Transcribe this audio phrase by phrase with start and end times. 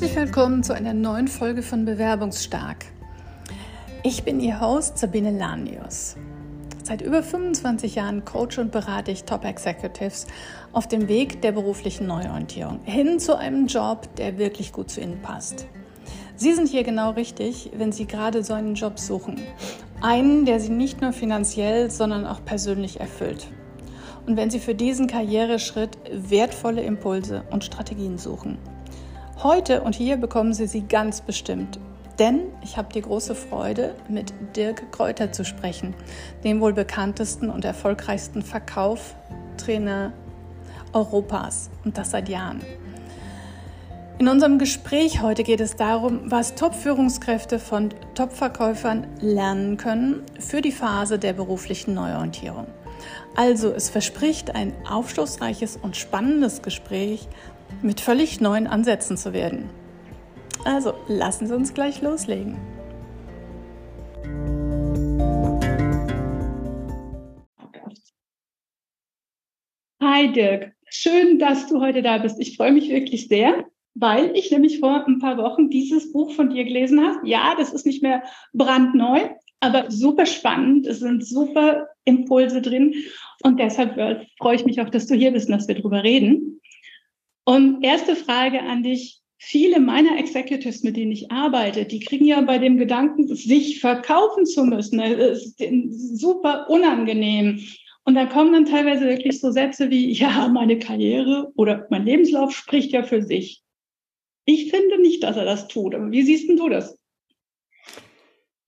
[0.00, 2.84] Herzlich willkommen zu einer neuen Folge von Bewerbungsstark.
[4.04, 6.14] Ich bin Ihr Host Sabine Lanius.
[6.84, 10.28] Seit über 25 Jahren coach und berate ich Top Executives
[10.72, 15.20] auf dem Weg der beruflichen Neuorientierung hin zu einem Job, der wirklich gut zu Ihnen
[15.20, 15.66] passt.
[16.36, 19.40] Sie sind hier genau richtig, wenn Sie gerade so einen Job suchen.
[20.00, 23.48] Einen, der Sie nicht nur finanziell, sondern auch persönlich erfüllt.
[24.26, 28.58] Und wenn Sie für diesen Karriereschritt wertvolle Impulse und Strategien suchen.
[29.40, 31.78] Heute und hier bekommen Sie sie ganz bestimmt.
[32.18, 35.94] Denn ich habe die große Freude, mit Dirk Kräuter zu sprechen,
[36.42, 40.12] dem wohl bekanntesten und erfolgreichsten Verkauftrainer
[40.92, 42.62] Europas und das seit Jahren.
[44.18, 50.72] In unserem Gespräch heute geht es darum, was Top-Führungskräfte von Top-Verkäufern lernen können für die
[50.72, 52.66] Phase der beruflichen Neuorientierung.
[53.36, 57.28] Also es verspricht ein aufschlussreiches und spannendes Gespräch
[57.82, 59.70] mit völlig neuen Ansätzen zu werden.
[60.64, 62.56] Also lassen Sie uns gleich loslegen.
[70.00, 72.40] Hi Dirk, schön, dass du heute da bist.
[72.40, 76.50] Ich freue mich wirklich sehr, weil ich nämlich vor ein paar Wochen dieses Buch von
[76.50, 77.20] dir gelesen habe.
[77.28, 79.28] Ja, das ist nicht mehr brandneu,
[79.60, 80.86] aber super spannend.
[80.86, 82.94] Es sind super Impulse drin
[83.44, 86.02] und deshalb äh, freue ich mich auch, dass du hier bist und dass wir darüber
[86.02, 86.57] reden.
[87.48, 89.22] Und erste Frage an dich.
[89.38, 94.44] Viele meiner Executives, mit denen ich arbeite, die kriegen ja bei dem Gedanken, sich verkaufen
[94.44, 97.58] zu müssen, das ist super unangenehm.
[98.04, 102.54] Und da kommen dann teilweise wirklich so Sätze wie, ja, meine Karriere oder mein Lebenslauf
[102.54, 103.62] spricht ja für sich.
[104.44, 105.94] Ich finde nicht, dass er das tut.
[105.94, 106.97] Aber wie siehst denn du das?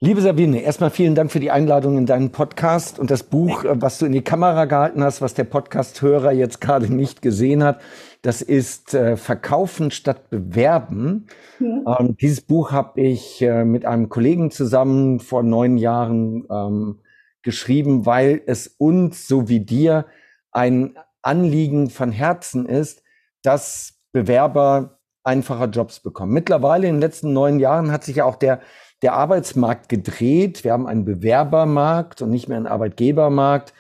[0.03, 3.83] Liebe Sabine, erstmal vielen Dank für die Einladung in deinen Podcast und das Buch, äh,
[3.83, 7.83] was du in die Kamera gehalten hast, was der Podcast-Hörer jetzt gerade nicht gesehen hat.
[8.23, 11.27] Das ist äh, Verkaufen statt Bewerben.
[11.59, 12.01] Ja.
[12.01, 17.01] Ähm, dieses Buch habe ich äh, mit einem Kollegen zusammen vor neun Jahren ähm,
[17.43, 20.07] geschrieben, weil es uns so wie dir
[20.51, 23.03] ein Anliegen von Herzen ist,
[23.43, 26.33] dass Bewerber einfacher Jobs bekommen.
[26.33, 28.61] Mittlerweile in den letzten neun Jahren hat sich ja auch der
[29.03, 30.65] der Arbeitsmarkt gedreht.
[30.65, 33.73] Wir haben einen Bewerbermarkt und nicht mehr einen Arbeitgebermarkt.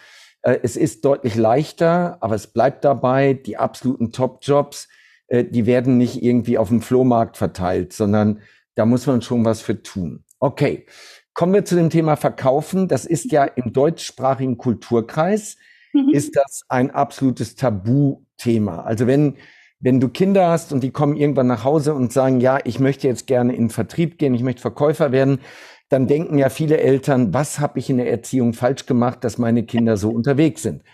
[0.42, 4.88] Äh, es ist deutlich leichter, aber es bleibt dabei, die absoluten Top-Jobs,
[5.28, 8.40] äh, die werden nicht irgendwie auf dem Flohmarkt verteilt, sondern
[8.74, 10.24] da muss man schon was für tun.
[10.38, 10.86] Okay,
[11.34, 12.88] kommen wir zu dem Thema Verkaufen.
[12.88, 15.56] Das ist ja im deutschsprachigen Kulturkreis,
[15.92, 16.10] mhm.
[16.12, 18.82] ist das ein absolutes Tabuthema.
[18.82, 19.36] Also wenn
[19.80, 23.08] wenn du Kinder hast und die kommen irgendwann nach Hause und sagen, ja, ich möchte
[23.08, 25.40] jetzt gerne in Vertrieb gehen, ich möchte Verkäufer werden,
[25.88, 29.64] dann denken ja viele Eltern, was habe ich in der Erziehung falsch gemacht, dass meine
[29.64, 30.84] Kinder so unterwegs sind.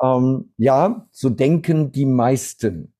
[0.00, 2.92] Ähm, ja, so denken die meisten.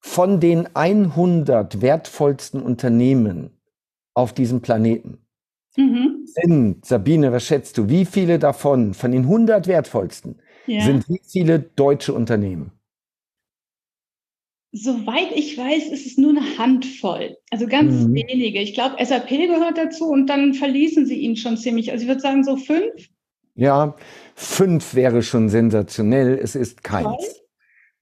[0.00, 3.60] Von den 100 wertvollsten Unternehmen
[4.14, 5.18] auf diesem Planeten
[5.76, 6.24] mhm.
[6.24, 10.82] sind, Sabine, was schätzt du, wie viele davon, von den 100 wertvollsten, ja.
[10.82, 12.77] sind wie viele deutsche Unternehmen?
[14.80, 18.14] Soweit ich weiß, ist es nur eine Handvoll, also ganz mhm.
[18.14, 18.60] wenige.
[18.60, 21.90] Ich glaube, SAP gehört dazu und dann verließen sie ihn schon ziemlich.
[21.90, 23.08] Also ich würde sagen so fünf.
[23.54, 23.96] Ja,
[24.34, 26.38] fünf wäre schon sensationell.
[26.40, 27.04] Es ist keins.
[27.04, 27.18] Toll.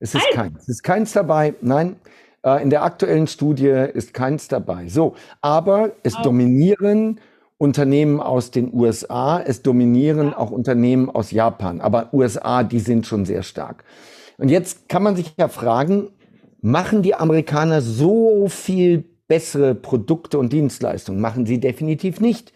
[0.00, 0.34] Es ist Nein.
[0.34, 0.62] keins.
[0.62, 1.54] Es ist keins dabei.
[1.62, 1.97] Nein,
[2.44, 4.88] äh, in der aktuellen Studie ist keins dabei.
[4.88, 6.22] So, aber es oh.
[6.22, 7.20] dominieren
[7.58, 10.38] Unternehmen aus den USA, es dominieren ja.
[10.38, 11.81] auch Unternehmen aus Japan.
[11.81, 13.84] Aber USA, die sind schon sehr stark.
[14.38, 16.10] Und jetzt kann man sich ja fragen,
[16.61, 21.21] Machen die Amerikaner so viel bessere Produkte und Dienstleistungen?
[21.21, 22.53] Machen sie definitiv nicht.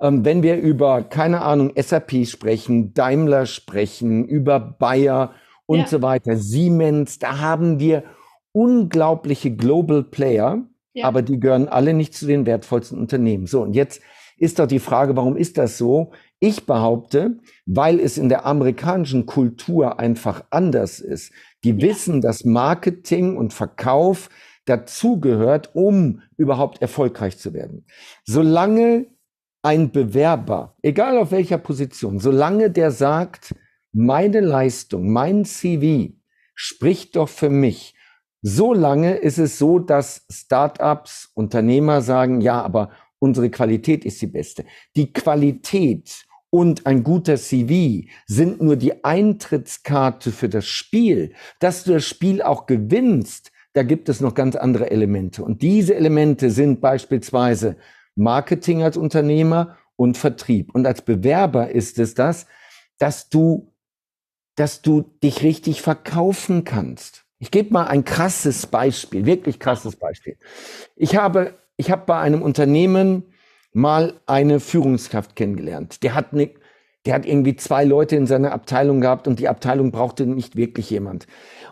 [0.00, 5.34] Ähm, wenn wir über, keine Ahnung, SAP sprechen, Daimler sprechen, über Bayer
[5.66, 5.86] und ja.
[5.86, 8.04] so weiter, Siemens, da haben wir
[8.52, 10.64] unglaubliche Global Player,
[10.94, 11.06] ja.
[11.06, 13.46] aber die gehören alle nicht zu den wertvollsten Unternehmen.
[13.46, 14.00] So, und jetzt
[14.38, 16.12] ist doch die Frage, warum ist das so?
[16.40, 21.32] Ich behaupte, weil es in der amerikanischen Kultur einfach anders ist.
[21.64, 21.82] Die ja.
[21.82, 24.30] wissen, dass Marketing und Verkauf
[24.64, 27.84] dazugehört, um überhaupt erfolgreich zu werden.
[28.24, 29.06] Solange
[29.62, 33.54] ein Bewerber, egal auf welcher Position, solange der sagt,
[33.92, 36.14] meine Leistung, mein CV
[36.54, 37.94] spricht doch für mich,
[38.40, 44.64] solange ist es so, dass Startups, Unternehmer sagen, ja, aber unsere Qualität ist die beste.
[44.96, 51.32] Die Qualität und ein guter CV sind nur die Eintrittskarte für das Spiel.
[51.60, 55.44] Dass du das Spiel auch gewinnst, da gibt es noch ganz andere Elemente.
[55.44, 57.76] Und diese Elemente sind beispielsweise
[58.16, 60.74] Marketing als Unternehmer und Vertrieb.
[60.74, 62.46] Und als Bewerber ist es das,
[62.98, 63.72] dass du,
[64.56, 67.24] dass du dich richtig verkaufen kannst.
[67.38, 70.36] Ich gebe mal ein krasses Beispiel, wirklich krasses Beispiel.
[70.96, 73.29] Ich habe, ich habe bei einem Unternehmen
[73.72, 76.02] mal eine Führungskraft kennengelernt.
[76.02, 76.50] Der hat, ne,
[77.06, 80.90] der hat irgendwie zwei Leute in seiner Abteilung gehabt und die Abteilung brauchte nicht wirklich
[80.90, 81.26] jemand.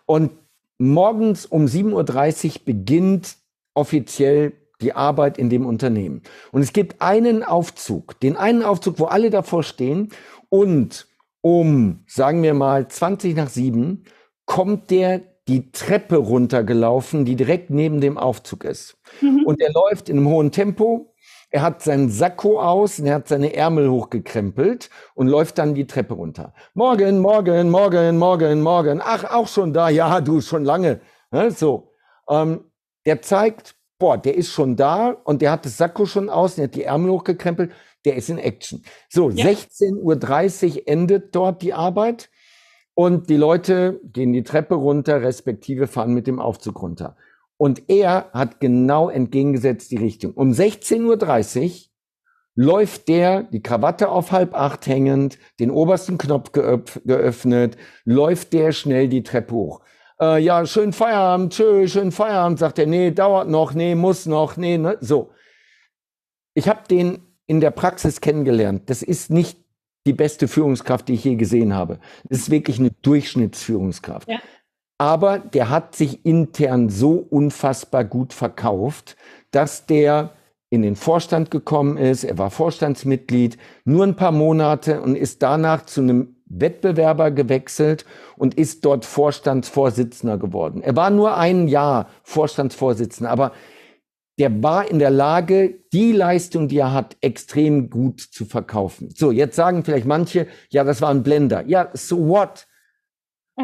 [0.07, 0.33] Und
[0.79, 3.37] morgens um 7.30 Uhr beginnt
[3.75, 6.23] offiziell die Arbeit in dem Unternehmen.
[6.53, 10.11] Und es gibt einen Aufzug, den einen Aufzug, wo alle davor stehen
[10.49, 11.09] und
[11.41, 14.05] um, sagen wir mal, 20 nach 7
[14.45, 18.99] kommt der die Treppe runtergelaufen, die direkt neben dem Aufzug ist.
[19.23, 19.45] Mhm.
[19.47, 21.08] Und er läuft in einem hohen Tempo.
[21.51, 25.87] Er hat seinen Sakko aus und er hat seine Ärmel hochgekrempelt und läuft dann die
[25.87, 26.53] Treppe runter.
[26.75, 29.01] Morgen, morgen, morgen, morgen, morgen.
[29.03, 29.89] Ach, auch schon da.
[29.89, 31.01] Ja, du schon lange.
[31.51, 31.93] so.
[32.29, 32.65] Ähm,
[33.07, 36.65] der zeigt, boah, der ist schon da und der hat das Sakko schon aus, der
[36.65, 37.73] hat die Ärmel hochgekrempelt.
[38.05, 38.85] Der ist in Action.
[39.09, 39.47] So, ja.
[39.47, 42.31] 16.30 Uhr endet dort die Arbeit.
[42.95, 47.17] Und die Leute gehen die Treppe runter, respektive fahren mit dem Aufzug runter.
[47.59, 50.33] Und er hat genau entgegengesetzt die Richtung.
[50.33, 51.71] Um 16.30 Uhr
[52.55, 59.09] läuft der, die Krawatte auf halb acht hängend, den obersten Knopf geöffnet, läuft der schnell
[59.09, 59.81] die Treppe hoch.
[60.21, 64.57] Äh, ja, schön Feierabend, tschö, schön Feierabend, sagt er, nee, dauert noch, nee, muss noch,
[64.57, 65.31] nee, ne, so.
[66.55, 68.91] Ich habe den in der Praxis kennengelernt.
[68.91, 69.59] Das ist nicht
[70.07, 71.99] die beste Führungskraft, die ich je gesehen habe.
[72.29, 74.29] Das ist wirklich eine Durchschnittsführungskraft.
[74.29, 74.39] Ja.
[74.99, 79.17] Aber der hat sich intern so unfassbar gut verkauft,
[79.53, 80.33] dass der
[80.71, 82.25] in den Vorstand gekommen ist.
[82.25, 88.05] Er war Vorstandsmitglied nur ein paar Monate und ist danach zu einem Wettbewerber gewechselt
[88.37, 90.83] und ist dort Vorstandsvorsitzender geworden.
[90.83, 93.53] Er war nur ein Jahr Vorstandsvorsitzender, aber
[94.39, 99.11] der war in der Lage, die Leistung, die er hat, extrem gut zu verkaufen.
[99.15, 101.65] So, jetzt sagen vielleicht manche, ja, das war ein Blender.
[101.67, 102.68] Ja, so what?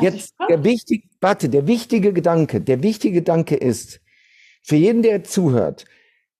[0.00, 4.00] Jetzt der wichtige, warte, der wichtige Gedanke, der wichtige Gedanke ist,
[4.62, 5.84] für jeden, der zuhört,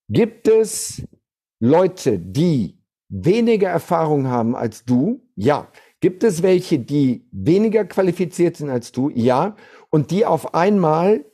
[0.08, 1.02] gibt es
[1.60, 2.78] Leute, die
[3.08, 5.20] weniger Erfahrung haben als du?
[5.36, 5.68] Ja.
[6.00, 9.10] Gibt es welche, die weniger qualifiziert sind als du?
[9.10, 9.56] Ja.
[9.90, 11.24] Und die auf einmal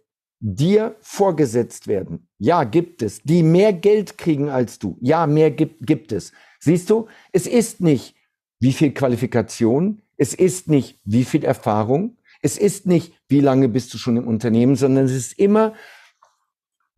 [0.41, 2.29] dir vorgesetzt werden.
[2.39, 3.23] Ja, gibt es.
[3.23, 4.97] Die mehr Geld kriegen als du.
[5.01, 6.33] Ja, mehr gibt, gibt es.
[6.59, 8.15] Siehst du, es ist nicht,
[8.59, 13.95] wie viel Qualifikation, es ist nicht, wie viel Erfahrung, es ist nicht, wie lange bist
[13.95, 15.73] du schon im Unternehmen, sondern es ist immer,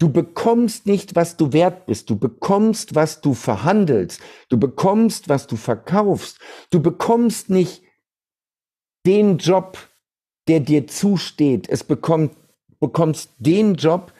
[0.00, 5.46] du bekommst nicht, was du wert bist, du bekommst, was du verhandelst, du bekommst, was
[5.46, 6.40] du verkaufst,
[6.70, 7.84] du bekommst nicht
[9.06, 9.78] den Job,
[10.48, 11.68] der dir zusteht.
[11.68, 12.36] Es bekommt
[12.80, 14.12] bekommst den Job,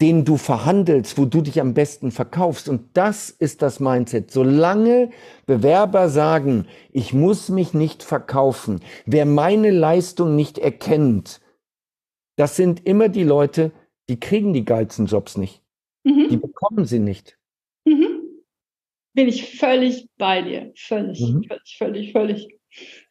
[0.00, 2.68] den du verhandelst, wo du dich am besten verkaufst.
[2.68, 4.30] Und das ist das Mindset.
[4.30, 5.10] Solange
[5.46, 11.40] Bewerber sagen, ich muss mich nicht verkaufen, wer meine Leistung nicht erkennt,
[12.36, 13.72] das sind immer die Leute,
[14.08, 15.62] die kriegen die geilsten Jobs nicht.
[16.04, 16.28] Mhm.
[16.30, 17.36] Die bekommen sie nicht.
[17.84, 18.44] Mhm.
[19.14, 20.72] Bin ich völlig bei dir.
[20.76, 21.42] Völlig, mhm.
[21.44, 22.58] völlig, völlig, völlig.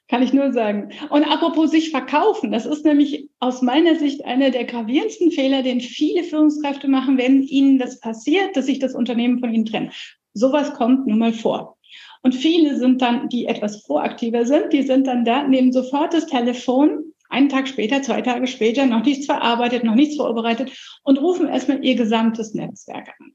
[0.09, 0.92] Kann ich nur sagen.
[1.09, 5.81] Und apropos sich verkaufen, das ist nämlich aus meiner Sicht einer der gravierendsten Fehler, den
[5.81, 9.94] viele Führungskräfte machen, wenn ihnen das passiert, dass sich das Unternehmen von ihnen trennt.
[10.33, 11.77] Sowas kommt nun mal vor.
[12.24, 16.25] Und viele sind dann, die etwas proaktiver sind, die sind dann da, nehmen sofort das
[16.27, 20.71] Telefon, einen Tag später, zwei Tage später, noch nichts verarbeitet, noch nichts vorbereitet
[21.04, 23.33] und rufen erstmal ihr gesamtes Netzwerk an.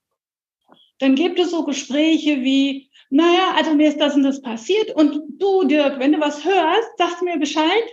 [0.98, 5.38] Dann gibt es so Gespräche wie, naja, also mir ist das und das passiert und
[5.38, 7.84] du, Dirk, wenn du was hörst, sagst du mir Bescheid.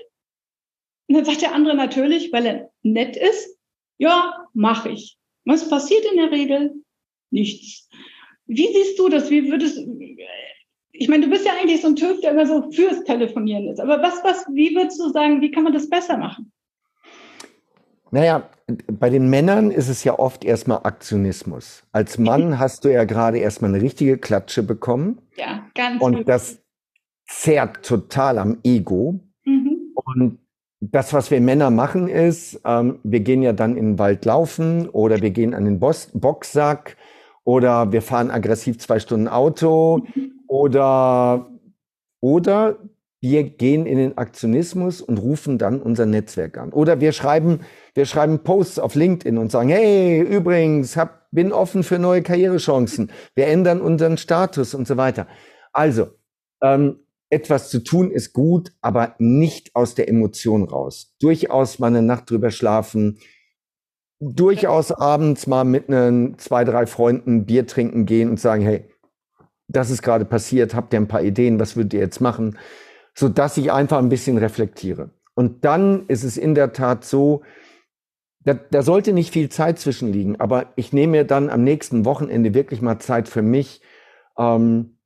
[1.08, 3.58] Und dann sagt der andere natürlich, weil er nett ist,
[3.98, 5.18] ja, mache ich.
[5.44, 6.74] Was passiert in der Regel?
[7.32, 7.90] Nichts.
[8.46, 9.30] Wie siehst du das?
[9.30, 9.86] Wie würdest
[10.94, 13.82] ich meine, du bist ja eigentlich so ein Typ, der immer so fürs Telefonieren ist.
[13.82, 16.52] Aber was, was, wie würdest du sagen, wie kann man das besser machen?
[18.12, 18.50] Naja,
[18.88, 21.84] bei den Männern ist es ja oft erstmal Aktionismus.
[21.92, 25.22] Als Mann hast du ja gerade erstmal eine richtige Klatsche bekommen.
[25.36, 26.30] Ja, ganz Und gut.
[26.30, 26.62] das
[27.28, 29.20] zerrt total am Ego.
[29.46, 29.94] Mhm.
[29.94, 30.40] Und
[30.82, 34.90] das, was wir Männer machen, ist, ähm, wir gehen ja dann in den Wald laufen
[34.90, 36.96] oder wir gehen an den Boss Boxsack
[37.44, 40.32] oder wir fahren aggressiv zwei Stunden Auto mhm.
[40.48, 41.50] oder,
[42.22, 42.78] oder
[43.22, 46.72] wir gehen in den Aktionismus und rufen dann unser Netzwerk an.
[46.72, 47.60] Oder wir schreiben,
[47.94, 53.12] wir schreiben Posts auf LinkedIn und sagen, hey, übrigens, hab, bin offen für neue Karrierechancen.
[53.36, 55.28] Wir ändern unseren Status und so weiter.
[55.74, 56.08] Also,
[56.62, 61.16] ähm, etwas zu tun ist gut, aber nicht aus der Emotion raus.
[61.20, 63.20] Durchaus mal eine Nacht drüber schlafen,
[64.20, 68.86] durchaus abends mal mit einen zwei, drei Freunden Bier trinken gehen und sagen, hey,
[69.68, 72.58] das ist gerade passiert, habt ihr ein paar Ideen, was würdet ihr jetzt machen?
[73.20, 75.10] so dass ich einfach ein bisschen reflektiere.
[75.36, 77.42] Und dann ist es in der Tat so,
[78.46, 82.06] da, da sollte nicht viel Zeit zwischen liegen, aber ich nehme mir dann am nächsten
[82.06, 83.82] Wochenende wirklich mal Zeit für mich
[84.38, 84.98] ähm,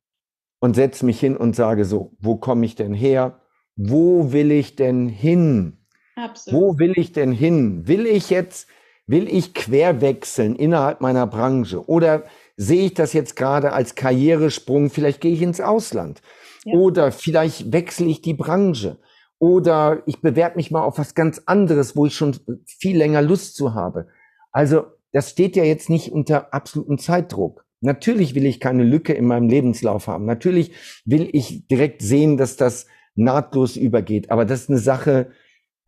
[0.60, 3.42] und setze mich hin und sage so, wo komme ich denn her?
[3.76, 5.78] Wo will ich denn hin?
[6.16, 6.62] Absolut.
[6.62, 7.88] Wo will ich denn hin?
[7.88, 8.68] Will ich jetzt,
[9.08, 11.88] will ich quer wechseln innerhalb meiner Branche?
[11.88, 12.24] Oder
[12.56, 14.92] sehe ich das jetzt gerade als Karrieresprung?
[14.92, 16.22] Vielleicht gehe ich ins Ausland.
[16.66, 16.76] Ja.
[16.76, 19.00] Oder vielleicht wechsle ich die Branche.
[19.44, 22.34] Oder ich bewerbe mich mal auf was ganz anderes, wo ich schon
[22.66, 24.08] viel länger Lust zu habe.
[24.54, 27.66] Also das steht ja jetzt nicht unter absolutem Zeitdruck.
[27.82, 30.24] Natürlich will ich keine Lücke in meinem Lebenslauf haben.
[30.24, 30.72] Natürlich
[31.04, 32.86] will ich direkt sehen, dass das
[33.16, 34.32] nahtlos übergeht.
[34.32, 35.32] Aber das ist eine Sache,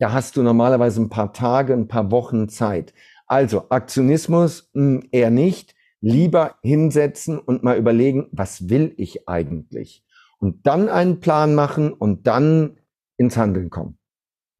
[0.00, 2.92] da hast du normalerweise ein paar Tage, ein paar Wochen Zeit.
[3.26, 5.74] Also Aktionismus mh, hm, eher nicht.
[6.02, 10.04] Lieber hinsetzen und mal überlegen, was will ich eigentlich?
[10.40, 12.76] Und dann einen Plan machen und dann
[13.18, 13.98] ins Handeln kommen.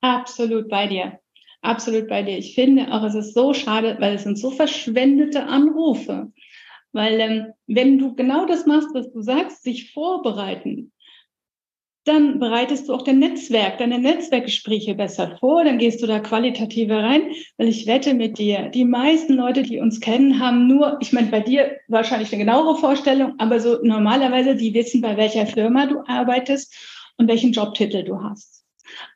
[0.01, 1.19] Absolut bei dir.
[1.63, 2.39] Absolut bei dir.
[2.39, 6.33] Ich finde auch, es ist so schade, weil es sind so verschwendete Anrufe.
[6.93, 10.93] Weil ähm, wenn du genau das machst, was du sagst, sich vorbereiten,
[12.07, 17.03] dann bereitest du auch dein Netzwerk, deine Netzwerkgespräche besser vor, dann gehst du da qualitativer
[17.03, 21.13] rein, weil ich wette mit dir, die meisten Leute, die uns kennen, haben nur, ich
[21.13, 25.87] meine, bei dir wahrscheinlich eine genauere Vorstellung, aber so normalerweise, die wissen, bei welcher Firma
[25.87, 28.65] du arbeitest und welchen Jobtitel du hast.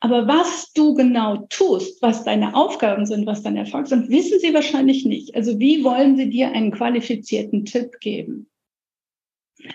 [0.01, 4.53] Aber was du genau tust, was deine Aufgaben sind, was dein Erfolg sind, wissen sie
[4.53, 5.35] wahrscheinlich nicht.
[5.37, 8.51] Also wie wollen sie dir einen qualifizierten Tipp geben?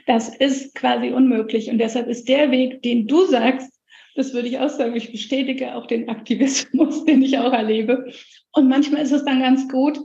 [0.05, 1.69] Das ist quasi unmöglich.
[1.69, 3.71] Und deshalb ist der Weg, den du sagst,
[4.15, 8.11] das würde ich auch sagen, ich bestätige auch den Aktivismus, den ich auch erlebe.
[8.51, 9.99] Und manchmal ist es dann ganz gut,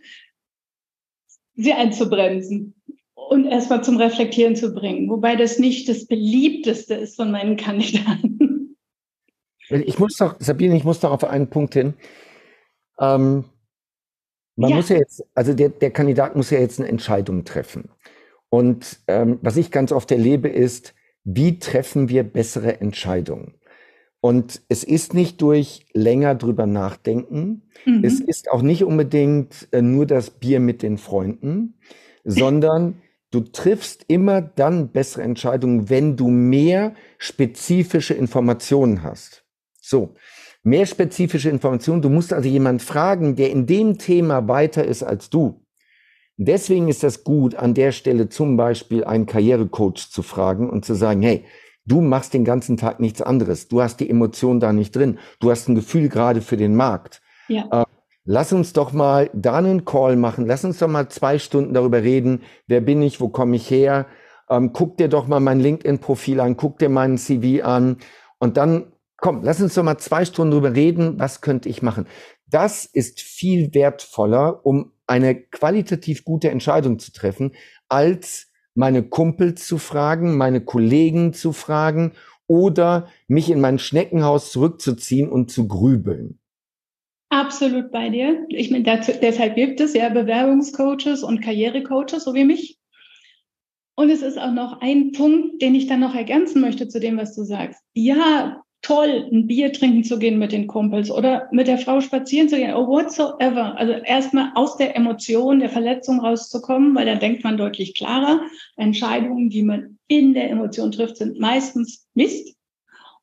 [1.54, 2.79] sie einzubremsen
[3.30, 5.08] und erstmal zum Reflektieren zu bringen.
[5.08, 8.76] Wobei das nicht das beliebteste ist von meinen Kandidaten.
[9.68, 11.94] Ich muss doch, Sabine, ich muss doch auf einen Punkt hin.
[12.99, 13.44] Ähm,
[14.56, 14.76] man ja.
[14.76, 17.90] muss ja jetzt, also der, der Kandidat muss ja jetzt eine Entscheidung treffen.
[18.49, 23.54] Und ähm, was ich ganz oft erlebe, ist, wie treffen wir bessere Entscheidungen?
[24.20, 27.62] Und es ist nicht durch länger drüber nachdenken.
[27.84, 28.02] Mhm.
[28.02, 31.78] Es ist auch nicht unbedingt äh, nur das Bier mit den Freunden,
[32.25, 39.44] sondern du triffst immer dann bessere Entscheidungen, wenn du mehr spezifische Informationen hast.
[39.80, 40.14] So.
[40.62, 42.02] Mehr spezifische Informationen.
[42.02, 45.64] Du musst also jemand fragen, der in dem Thema weiter ist als du.
[46.37, 50.94] Deswegen ist das gut, an der Stelle zum Beispiel einen Karrierecoach zu fragen und zu
[50.94, 51.44] sagen, hey,
[51.87, 53.68] du machst den ganzen Tag nichts anderes.
[53.68, 55.18] Du hast die Emotion da nicht drin.
[55.38, 57.20] Du hast ein Gefühl gerade für den Markt.
[57.49, 57.84] Ja.
[58.32, 60.46] Lass uns doch mal da einen Call machen.
[60.46, 62.42] Lass uns doch mal zwei Stunden darüber reden.
[62.68, 63.20] Wer bin ich?
[63.20, 64.06] Wo komme ich her?
[64.49, 66.56] Ähm, guck dir doch mal mein LinkedIn-Profil an.
[66.56, 67.96] Guck dir meinen CV an.
[68.38, 71.18] Und dann, komm, lass uns doch mal zwei Stunden darüber reden.
[71.18, 72.06] Was könnte ich machen?
[72.46, 77.56] Das ist viel wertvoller, um eine qualitativ gute Entscheidung zu treffen,
[77.88, 82.12] als meine Kumpels zu fragen, meine Kollegen zu fragen
[82.46, 86.39] oder mich in mein Schneckenhaus zurückzuziehen und zu grübeln.
[87.30, 88.44] Absolut bei dir.
[88.49, 92.76] Ich meine, dazu, deshalb gibt es ja Bewerbungscoaches und Karrierecoaches, so wie mich.
[93.94, 97.18] Und es ist auch noch ein Punkt, den ich dann noch ergänzen möchte zu dem,
[97.18, 97.80] was du sagst.
[97.94, 102.49] Ja, toll, ein Bier trinken zu gehen mit den Kumpels oder mit der Frau spazieren
[102.49, 103.76] zu gehen, or whatsoever.
[103.78, 108.40] Also erstmal aus der Emotion der Verletzung rauszukommen, weil da denkt man deutlich klarer.
[108.76, 112.56] Entscheidungen, die man in der Emotion trifft, sind meistens Mist.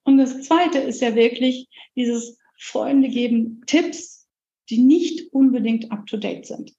[0.03, 4.27] Und das Zweite ist ja wirklich dieses Freunde geben Tipps,
[4.69, 6.73] die nicht unbedingt up-to-date sind.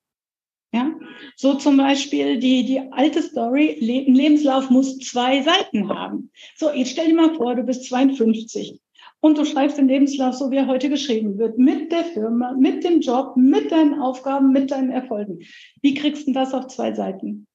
[0.73, 0.93] Ja,
[1.35, 6.31] so zum Beispiel die, die alte Story, ein Lebenslauf muss zwei Seiten haben.
[6.57, 8.79] So, jetzt stell dir mal vor, du bist 52
[9.21, 12.85] und du schreibst den Lebenslauf so, wie er heute geschrieben wird, mit der Firma, mit
[12.85, 15.41] dem Job, mit deinen Aufgaben, mit deinen Erfolgen.
[15.81, 17.47] Wie kriegst du das auf zwei Seiten?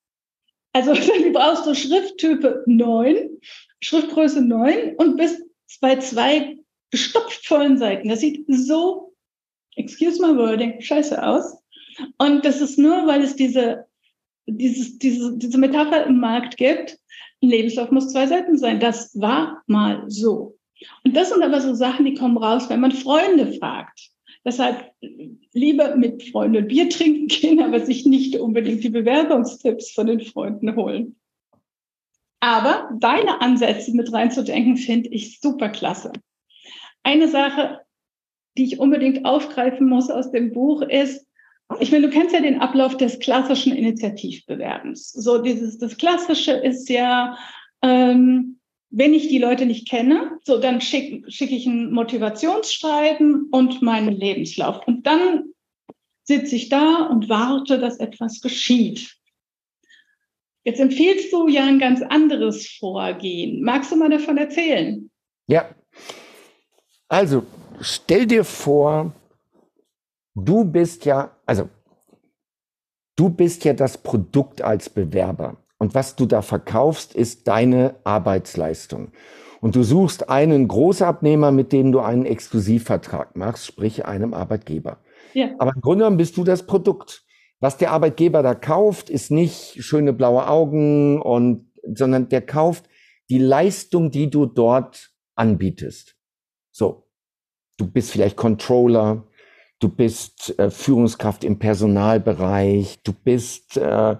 [0.74, 3.30] Also, dann brauchst du Schrifttype 9,
[3.80, 5.44] Schriftgröße 9 und bist
[5.82, 6.58] bei zwei
[6.94, 8.08] gestopft vollen Seiten.
[8.08, 9.16] Das sieht so,
[9.76, 11.58] excuse my wording, scheiße aus.
[12.20, 13.88] Und das ist nur, weil es diese,
[14.46, 17.00] dieses, diese, diese Metapher im Markt gibt.
[17.42, 18.80] Ein Lebenslauf muss zwei Seiten sein.
[18.80, 20.56] Das war mal so.
[21.04, 24.12] Und das sind aber so Sachen, die kommen raus, wenn man Freunde fragt.
[24.46, 24.92] Deshalb
[25.54, 30.76] lieber mit Freunden Bier trinken gehen, aber sich nicht unbedingt die Bewerbungstipps von den Freunden
[30.76, 31.16] holen.
[32.40, 36.12] Aber deine Ansätze mit reinzudenken, finde ich super klasse.
[37.04, 37.82] Eine Sache,
[38.58, 41.28] die ich unbedingt aufgreifen muss aus dem Buch ist,
[41.80, 45.12] ich meine, du kennst ja den Ablauf des klassischen Initiativbewerbens.
[45.12, 47.38] So dieses, das Klassische ist ja,
[47.82, 53.82] ähm, wenn ich die Leute nicht kenne, so dann schicke schick ich ein Motivationsschreiben und
[53.82, 54.86] meinen Lebenslauf.
[54.88, 55.46] Und dann
[56.24, 59.16] sitze ich da und warte, dass etwas geschieht.
[60.64, 63.64] Jetzt empfiehlst du ja ein ganz anderes Vorgehen.
[63.64, 65.10] Magst du mal davon erzählen?
[65.48, 65.70] Ja.
[67.14, 67.44] Also,
[67.80, 69.12] stell dir vor,
[70.34, 71.70] du bist ja, also,
[73.16, 75.58] du bist ja das Produkt als Bewerber.
[75.78, 79.12] Und was du da verkaufst, ist deine Arbeitsleistung.
[79.62, 84.98] Und du suchst einen Großabnehmer, mit dem du einen Exklusivvertrag machst, sprich einem Arbeitgeber.
[85.36, 85.52] Ja.
[85.60, 87.24] Aber im Grunde genommen bist du das Produkt.
[87.60, 92.86] Was der Arbeitgeber da kauft, ist nicht schöne blaue Augen und, sondern der kauft
[93.30, 96.16] die Leistung, die du dort anbietest.
[96.72, 97.03] So.
[97.78, 99.28] Du bist vielleicht Controller,
[99.80, 104.18] du bist äh, Führungskraft im Personalbereich, du bist äh,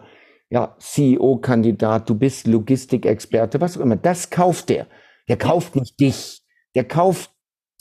[0.50, 3.96] ja, CEO-Kandidat, du bist Logistikexperte, was auch immer.
[3.96, 4.88] Das kauft der.
[5.28, 6.42] Der kauft nicht dich.
[6.76, 7.32] Der kauft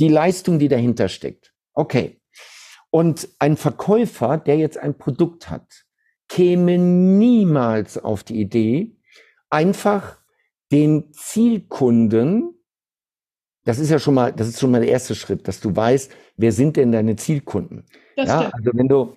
[0.00, 1.52] die Leistung, die dahinter steckt.
[1.74, 2.20] Okay.
[2.90, 5.84] Und ein Verkäufer, der jetzt ein Produkt hat,
[6.28, 8.96] käme niemals auf die Idee,
[9.50, 10.18] einfach
[10.70, 12.54] den Zielkunden,
[13.64, 16.10] das ist ja schon mal, das ist schon mal der erste Schritt, dass du weißt,
[16.36, 17.84] wer sind denn deine Zielkunden?
[18.16, 19.16] Das ja, also wenn du,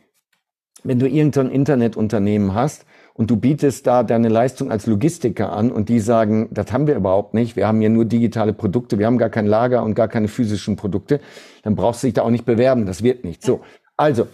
[0.83, 2.85] wenn du irgendein Internetunternehmen hast
[3.15, 6.95] und du bietest da deine Leistung als Logistiker an und die sagen, das haben wir
[6.95, 10.07] überhaupt nicht, wir haben ja nur digitale Produkte, wir haben gar kein Lager und gar
[10.07, 11.19] keine physischen Produkte,
[11.63, 13.41] dann brauchst du dich da auch nicht bewerben, das wird nicht.
[13.43, 13.61] So,
[13.97, 14.27] also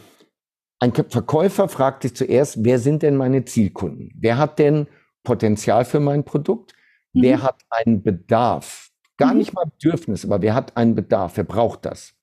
[0.80, 4.12] ein Verkäufer fragt sich zuerst, wer sind denn meine Zielkunden?
[4.18, 4.88] Wer hat denn
[5.24, 6.74] Potenzial für mein Produkt?
[7.14, 7.22] Mhm.
[7.22, 8.81] Wer hat einen Bedarf?
[9.22, 9.38] Gar mhm.
[9.38, 11.38] nicht mal Bedürfnis, aber wer hat einen Bedarf?
[11.38, 12.16] Wer braucht das?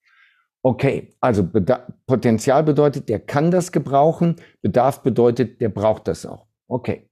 [0.62, 4.35] Okay, also Beda Potenzial bedeutet, der kann das gebrauchen.
[4.62, 6.47] Bedarf bedeutet, der braucht das auch.
[6.67, 7.09] Okay.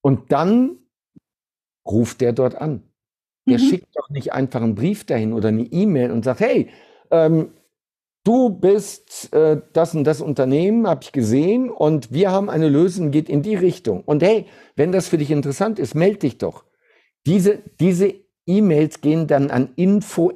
[0.00, 0.78] Und dann
[1.86, 2.82] ruft der dort an.
[3.48, 3.62] Der mhm.
[3.62, 6.68] schickt doch nicht einfach einen Brief dahin oder eine E-Mail und sagt, hey,
[7.12, 7.52] ähm,
[8.24, 13.12] du bist äh, das und das Unternehmen, habe ich gesehen, und wir haben eine Lösung,
[13.12, 14.02] geht in die Richtung.
[14.02, 16.64] Und hey, wenn das für dich interessant ist, melde dich doch.
[17.26, 20.32] Diese, diese E-Mails gehen dann an info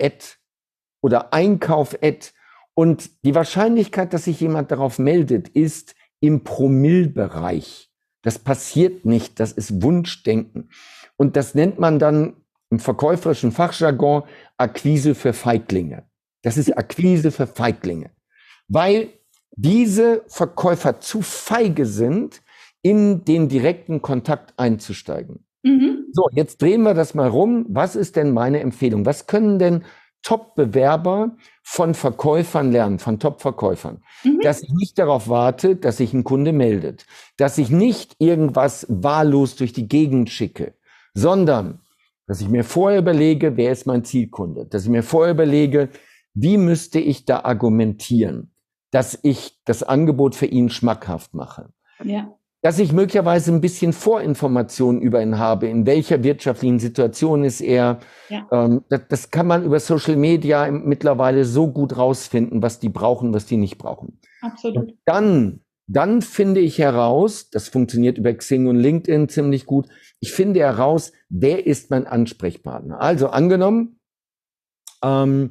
[1.01, 1.99] oder einkauf
[2.75, 7.91] und die Wahrscheinlichkeit, dass sich jemand darauf meldet, ist im Promillbereich.
[8.23, 10.71] Das passiert nicht, das ist Wunschdenken.
[11.17, 12.37] Und das nennt man dann
[12.71, 14.23] im verkäuferischen Fachjargon
[14.57, 16.05] Akquise für Feiglinge.
[16.43, 18.11] Das ist Akquise für Feiglinge.
[18.69, 19.11] Weil
[19.55, 22.43] diese Verkäufer zu feige sind,
[22.81, 25.47] in den direkten Kontakt einzusteigen.
[25.63, 26.07] Mhm.
[26.13, 27.67] So, jetzt drehen wir das mal rum.
[27.69, 29.07] Was ist denn meine Empfehlung?
[29.07, 29.85] Was können denn
[30.23, 34.41] Top-Bewerber von Verkäufern lernen, von Top-Verkäufern, mhm.
[34.41, 39.57] dass ich nicht darauf warte, dass sich ein Kunde meldet, dass ich nicht irgendwas wahllos
[39.57, 40.75] durch die Gegend schicke,
[41.13, 41.81] sondern
[42.27, 45.89] dass ich mir vorher überlege, wer ist mein Zielkunde, dass ich mir vorher überlege,
[46.35, 48.53] wie müsste ich da argumentieren,
[48.93, 51.73] dass ich das Angebot für ihn schmackhaft mache.
[52.05, 57.61] Ja dass ich möglicherweise ein bisschen Vorinformationen über ihn habe, in welcher wirtschaftlichen Situation ist
[57.61, 57.99] er.
[58.29, 58.47] Ja.
[58.53, 63.35] Ähm, das, das, kann man über Social Media mittlerweile so gut rausfinden, was die brauchen,
[63.35, 64.21] was die nicht brauchen.
[64.41, 64.77] Absolut.
[64.77, 69.89] Und dann, dann finde ich heraus, das funktioniert über Xing und LinkedIn ziemlich gut,
[70.21, 73.01] ich finde heraus, wer ist mein Ansprechpartner.
[73.01, 73.99] Also angenommen,
[75.03, 75.51] ähm,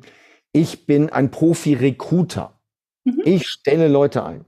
[0.54, 2.58] ich bin ein Profi-Recruiter.
[3.04, 3.22] Mhm.
[3.26, 4.46] Ich stelle Leute ein.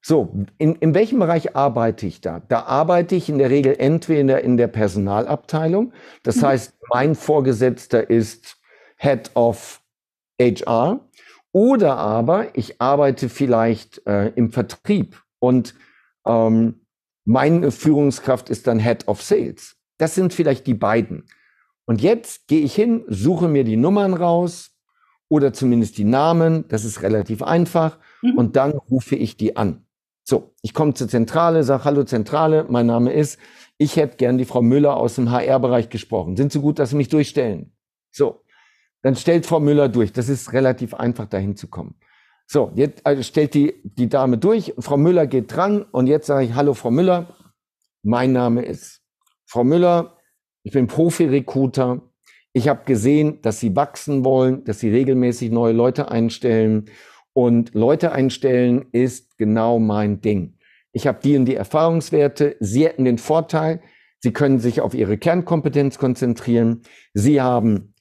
[0.00, 2.40] So, in, in welchem Bereich arbeite ich da?
[2.48, 5.92] Da arbeite ich in der Regel entweder in der Personalabteilung.
[6.22, 6.46] Das mhm.
[6.46, 8.58] heißt, mein Vorgesetzter ist
[8.96, 9.80] Head of
[10.40, 11.00] HR.
[11.52, 15.74] Oder aber ich arbeite vielleicht äh, im Vertrieb und
[16.26, 16.86] ähm,
[17.24, 19.76] meine Führungskraft ist dann Head of Sales.
[19.98, 21.24] Das sind vielleicht die beiden.
[21.84, 24.70] Und jetzt gehe ich hin, suche mir die Nummern raus
[25.28, 26.68] oder zumindest die Namen.
[26.68, 27.98] Das ist relativ einfach.
[28.22, 28.36] Mhm.
[28.36, 29.84] Und dann rufe ich die an.
[30.30, 33.38] So, ich komme zur Zentrale, sage Hallo Zentrale, mein Name ist,
[33.78, 36.36] ich hätte gern die Frau Müller aus dem HR-Bereich gesprochen.
[36.36, 37.72] Sind Sie gut, dass Sie mich durchstellen?
[38.10, 38.42] So,
[39.00, 40.12] dann stellt Frau Müller durch.
[40.12, 41.94] Das ist relativ einfach, dahin zu kommen.
[42.46, 46.44] So, jetzt also stellt die, die Dame durch, Frau Müller geht dran und jetzt sage
[46.44, 47.34] ich, hallo Frau Müller,
[48.02, 49.00] mein Name ist
[49.46, 50.18] Frau Müller,
[50.62, 52.02] ich bin Profi-Recruiter.
[52.52, 56.90] Ich habe gesehen, dass Sie wachsen wollen, dass Sie regelmäßig neue Leute einstellen
[57.32, 60.54] und Leute einstellen ist genau mein Ding.
[60.92, 62.56] Ich habe die und die Erfahrungswerte.
[62.60, 63.80] Sie hätten den Vorteil,
[64.20, 66.82] Sie können sich auf Ihre Kernkompetenz konzentrieren.
[67.14, 67.94] Sie haben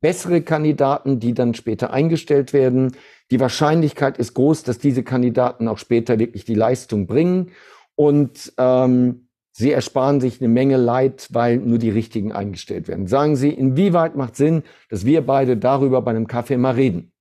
[0.00, 2.96] bessere Kandidaten, die dann später eingestellt werden.
[3.30, 7.50] Die Wahrscheinlichkeit ist groß, dass diese Kandidaten auch später wirklich die Leistung bringen.
[7.94, 13.08] Und ähm, Sie ersparen sich eine Menge Leid, weil nur die Richtigen eingestellt werden.
[13.08, 17.12] Sagen Sie, inwieweit macht Sinn, dass wir beide darüber bei einem Kaffee mal reden?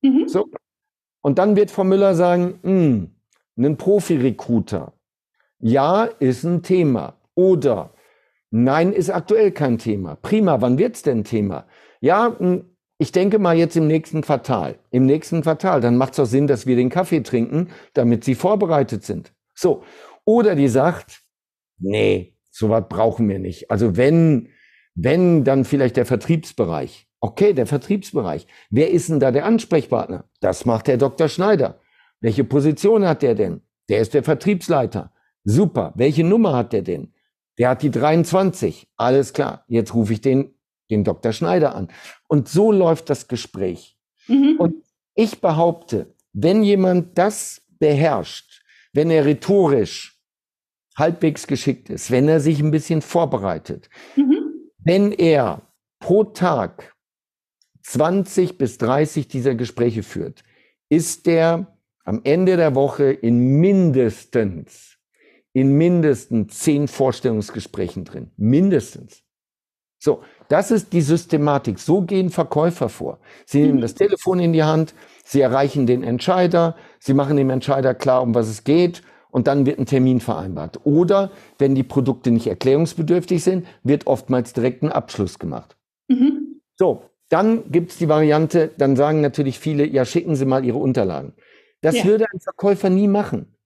[0.00, 0.28] Mhm.
[0.28, 0.48] So,
[1.24, 3.10] Und dann wird Frau Müller sagen, hm,
[3.56, 4.92] ein Profi-Recruiter.
[5.58, 7.14] Ja, ist ein Thema.
[7.34, 7.94] Oder
[8.50, 10.16] nein, ist aktuell kein Thema.
[10.16, 11.66] Prima, wann wird's denn Thema?
[12.02, 14.78] Ja, hm, ich denke mal jetzt im nächsten Quartal.
[14.90, 18.34] Im nächsten Quartal, dann macht es doch Sinn, dass wir den Kaffee trinken, damit Sie
[18.34, 19.32] vorbereitet sind.
[19.54, 19.82] So.
[20.26, 21.22] Oder die sagt,
[21.78, 23.70] nee, sowas brauchen wir nicht.
[23.70, 24.50] Also wenn,
[24.94, 27.08] wenn, dann vielleicht der Vertriebsbereich.
[27.24, 28.46] Okay, der Vertriebsbereich.
[28.68, 30.28] Wer ist denn da der Ansprechpartner?
[30.40, 31.28] Das macht der Dr.
[31.28, 31.80] Schneider.
[32.20, 33.62] Welche Position hat der denn?
[33.88, 35.10] Der ist der Vertriebsleiter.
[35.42, 35.94] Super.
[35.96, 37.14] Welche Nummer hat der denn?
[37.56, 38.88] Der hat die 23.
[38.98, 39.64] Alles klar.
[39.68, 40.54] Jetzt rufe ich den,
[40.90, 41.32] den Dr.
[41.32, 41.88] Schneider an.
[42.28, 43.96] Und so läuft das Gespräch.
[44.28, 44.56] Mhm.
[44.58, 44.74] Und
[45.14, 50.20] ich behaupte, wenn jemand das beherrscht, wenn er rhetorisch
[50.94, 54.36] halbwegs geschickt ist, wenn er sich ein bisschen vorbereitet, mhm.
[54.76, 55.62] wenn er
[56.00, 56.93] pro Tag
[57.84, 60.42] 20 bis 30 dieser Gespräche führt,
[60.88, 64.98] ist der am Ende der Woche in mindestens,
[65.52, 68.30] in mindestens zehn Vorstellungsgesprächen drin.
[68.36, 69.22] Mindestens.
[69.98, 71.78] So, das ist die Systematik.
[71.78, 73.20] So gehen Verkäufer vor.
[73.46, 74.94] Sie nehmen das Telefon in die Hand,
[75.24, 79.64] sie erreichen den Entscheider, sie machen dem Entscheider klar, um was es geht und dann
[79.64, 80.80] wird ein Termin vereinbart.
[80.84, 85.76] Oder wenn die Produkte nicht erklärungsbedürftig sind, wird oftmals direkt ein Abschluss gemacht.
[86.08, 86.60] Mhm.
[86.76, 91.32] So, dann gibt's die Variante, dann sagen natürlich viele, ja, schicken Sie mal Ihre Unterlagen.
[91.80, 92.04] Das ja.
[92.04, 93.56] würde ein Verkäufer nie machen.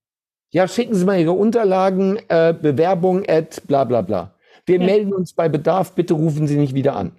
[0.51, 4.35] Ja, schicken Sie mal Ihre Unterlagen, äh, Bewerbung at bla bla bla.
[4.65, 4.87] Wir ja.
[4.87, 7.13] melden uns bei Bedarf, bitte rufen Sie nicht wieder an.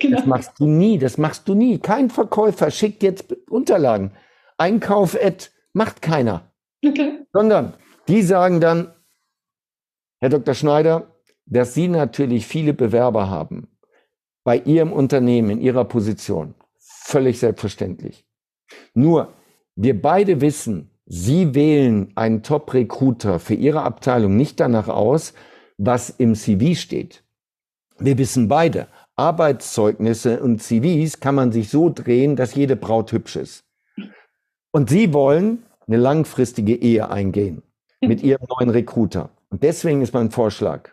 [0.00, 0.16] Genau.
[0.16, 1.78] Das machst du nie, das machst du nie.
[1.78, 4.12] Kein Verkäufer schickt jetzt Unterlagen.
[4.58, 6.50] Einkauf at macht keiner.
[6.84, 7.20] Okay.
[7.32, 7.74] Sondern
[8.08, 8.92] die sagen dann,
[10.20, 10.54] Herr Dr.
[10.54, 11.06] Schneider,
[11.46, 13.68] dass Sie natürlich viele Bewerber haben
[14.44, 16.54] bei Ihrem Unternehmen, in Ihrer Position.
[16.78, 18.24] Völlig selbstverständlich.
[18.94, 19.32] Nur,
[19.76, 25.34] wir beide wissen, Sie wählen einen Top-Recruiter für Ihre Abteilung nicht danach aus,
[25.78, 27.22] was im CV steht.
[27.98, 33.36] Wir wissen beide, Arbeitszeugnisse und CVs kann man sich so drehen, dass jede Braut hübsch
[33.36, 33.64] ist.
[34.70, 37.62] Und Sie wollen eine langfristige Ehe eingehen
[38.00, 39.30] mit Ihrem neuen Recruiter.
[39.50, 40.90] Und deswegen ist mein Vorschlag,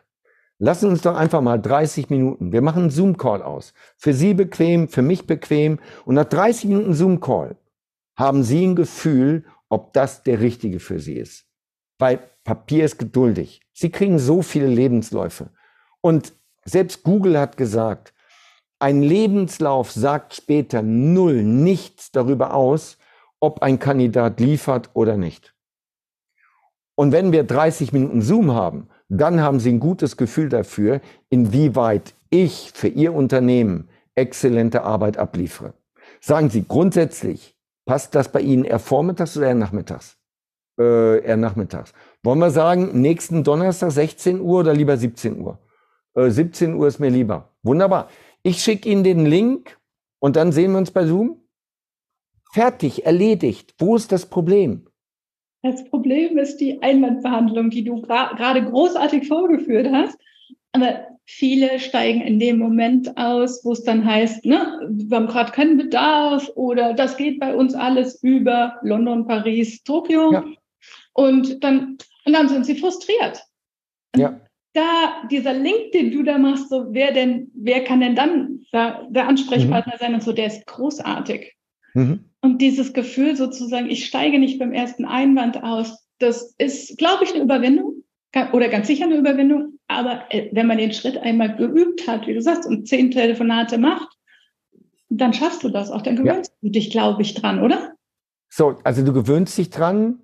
[0.59, 3.73] lassen uns doch einfach mal 30 Minuten, wir machen einen Zoom-Call aus.
[3.97, 5.79] Für Sie bequem, für mich bequem.
[6.05, 7.55] Und nach 30 Minuten Zoom-Call
[8.15, 11.45] haben Sie ein Gefühl, ob das der richtige für Sie ist.
[11.97, 13.61] Weil Papier ist geduldig.
[13.73, 15.49] Sie kriegen so viele Lebensläufe.
[16.01, 16.33] Und
[16.65, 18.13] selbst Google hat gesagt,
[18.79, 22.97] ein Lebenslauf sagt später null, nichts darüber aus,
[23.39, 25.53] ob ein Kandidat liefert oder nicht.
[26.95, 32.13] Und wenn wir 30 Minuten Zoom haben, dann haben Sie ein gutes Gefühl dafür, inwieweit
[32.29, 35.73] ich für Ihr Unternehmen exzellente Arbeit abliefere.
[36.21, 37.55] Sagen Sie grundsätzlich,
[37.89, 40.15] Passt das bei Ihnen eher vormittags oder eher nachmittags?
[40.79, 41.91] Äh, eher nachmittags.
[42.21, 45.57] Wollen wir sagen, nächsten Donnerstag 16 Uhr oder lieber 17 Uhr?
[46.13, 47.49] Äh, 17 Uhr ist mir lieber.
[47.63, 48.07] Wunderbar.
[48.43, 49.79] Ich schicke Ihnen den Link
[50.19, 51.41] und dann sehen wir uns bei Zoom.
[52.53, 53.73] Fertig, erledigt.
[53.79, 54.85] Wo ist das Problem?
[55.61, 60.17] Das Problem ist die Einwandbehandlung, die du gerade großartig vorgeführt hast.
[60.71, 65.51] Aber viele steigen in dem Moment aus, wo es dann heißt, ne, wir haben gerade
[65.51, 70.31] keinen Bedarf oder das geht bei uns alles über London, Paris, Tokio.
[70.31, 70.45] Ja.
[71.13, 73.43] Und dann, und dann sind sie frustriert.
[74.15, 74.39] Ja.
[74.73, 79.05] Da dieser Link, den du da machst, so wer denn, wer kann denn dann da,
[79.09, 79.99] der Ansprechpartner mhm.
[79.99, 81.55] sein und so, der ist großartig.
[81.95, 82.28] Mhm.
[82.41, 87.33] Und dieses Gefühl sozusagen, ich steige nicht beim ersten Einwand aus, das ist, glaube ich,
[87.33, 88.03] eine Überwindung
[88.53, 89.79] oder ganz sicher eine Überwindung.
[89.87, 93.77] Aber äh, wenn man den Schritt einmal geübt hat, wie du sagst, und zehn Telefonate
[93.77, 94.07] macht,
[95.09, 96.01] dann schaffst du das auch.
[96.01, 96.57] Dann gewöhnst ja.
[96.61, 97.93] du dich, glaube ich, dran, oder?
[98.49, 100.19] So, also du gewöhnst dich dran.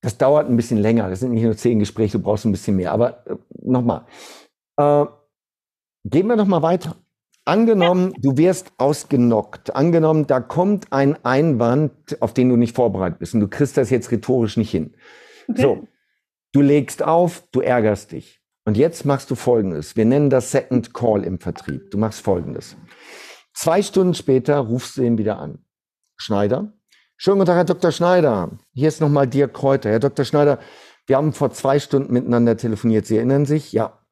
[0.00, 1.08] Das dauert ein bisschen länger.
[1.08, 2.92] Das sind nicht nur zehn Gespräche, du brauchst ein bisschen mehr.
[2.92, 4.04] Aber äh, nochmal.
[4.76, 5.06] Äh,
[6.04, 6.96] gehen wir nochmal weiter.
[7.46, 8.18] Angenommen, ja.
[8.22, 9.76] du wirst ausgenockt.
[9.76, 13.90] Angenommen, da kommt ein Einwand, auf den du nicht vorbereitet bist und du kriegst das
[13.90, 14.94] jetzt rhetorisch nicht hin.
[15.48, 15.62] Okay.
[15.62, 15.88] So,
[16.52, 18.40] du legst auf, du ärgerst dich.
[18.66, 19.94] Und jetzt machst du Folgendes.
[19.94, 21.90] Wir nennen das Second Call im Vertrieb.
[21.90, 22.76] Du machst Folgendes.
[23.52, 25.58] Zwei Stunden später rufst du ihn wieder an.
[26.16, 26.72] Schneider.
[27.18, 27.92] Schönen guten Tag, Herr Dr.
[27.92, 28.58] Schneider.
[28.72, 29.90] Hier ist nochmal Dirk Kräuter.
[29.90, 30.24] Herr Dr.
[30.24, 30.58] Schneider,
[31.06, 33.04] wir haben vor zwei Stunden miteinander telefoniert.
[33.04, 33.72] Sie erinnern sich?
[33.72, 34.03] Ja.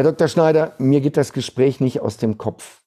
[0.00, 0.28] Herr Dr.
[0.28, 2.80] Schneider, mir geht das Gespräch nicht aus dem Kopf.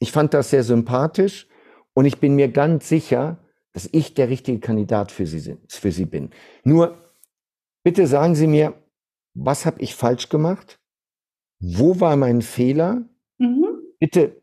[0.00, 1.48] Ich fand das sehr sympathisch
[1.94, 3.38] und ich bin mir ganz sicher,
[3.72, 6.28] dass ich der richtige Kandidat für Sie, für Sie bin.
[6.62, 6.98] Nur,
[7.82, 8.74] bitte sagen Sie mir,
[9.32, 10.78] was habe ich falsch gemacht?
[11.58, 13.02] Wo war mein Fehler?
[13.38, 13.68] Mhm.
[13.98, 14.42] Bitte,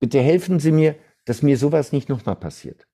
[0.00, 2.86] bitte helfen Sie mir, dass mir sowas nicht nochmal passiert.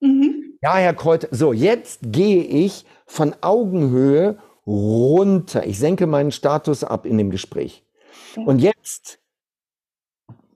[0.00, 0.58] Mhm.
[0.62, 5.66] Ja, Herr Kräuter, so, jetzt gehe ich von Augenhöhe runter.
[5.66, 7.84] Ich senke meinen Status ab in dem Gespräch.
[8.36, 9.20] Und jetzt,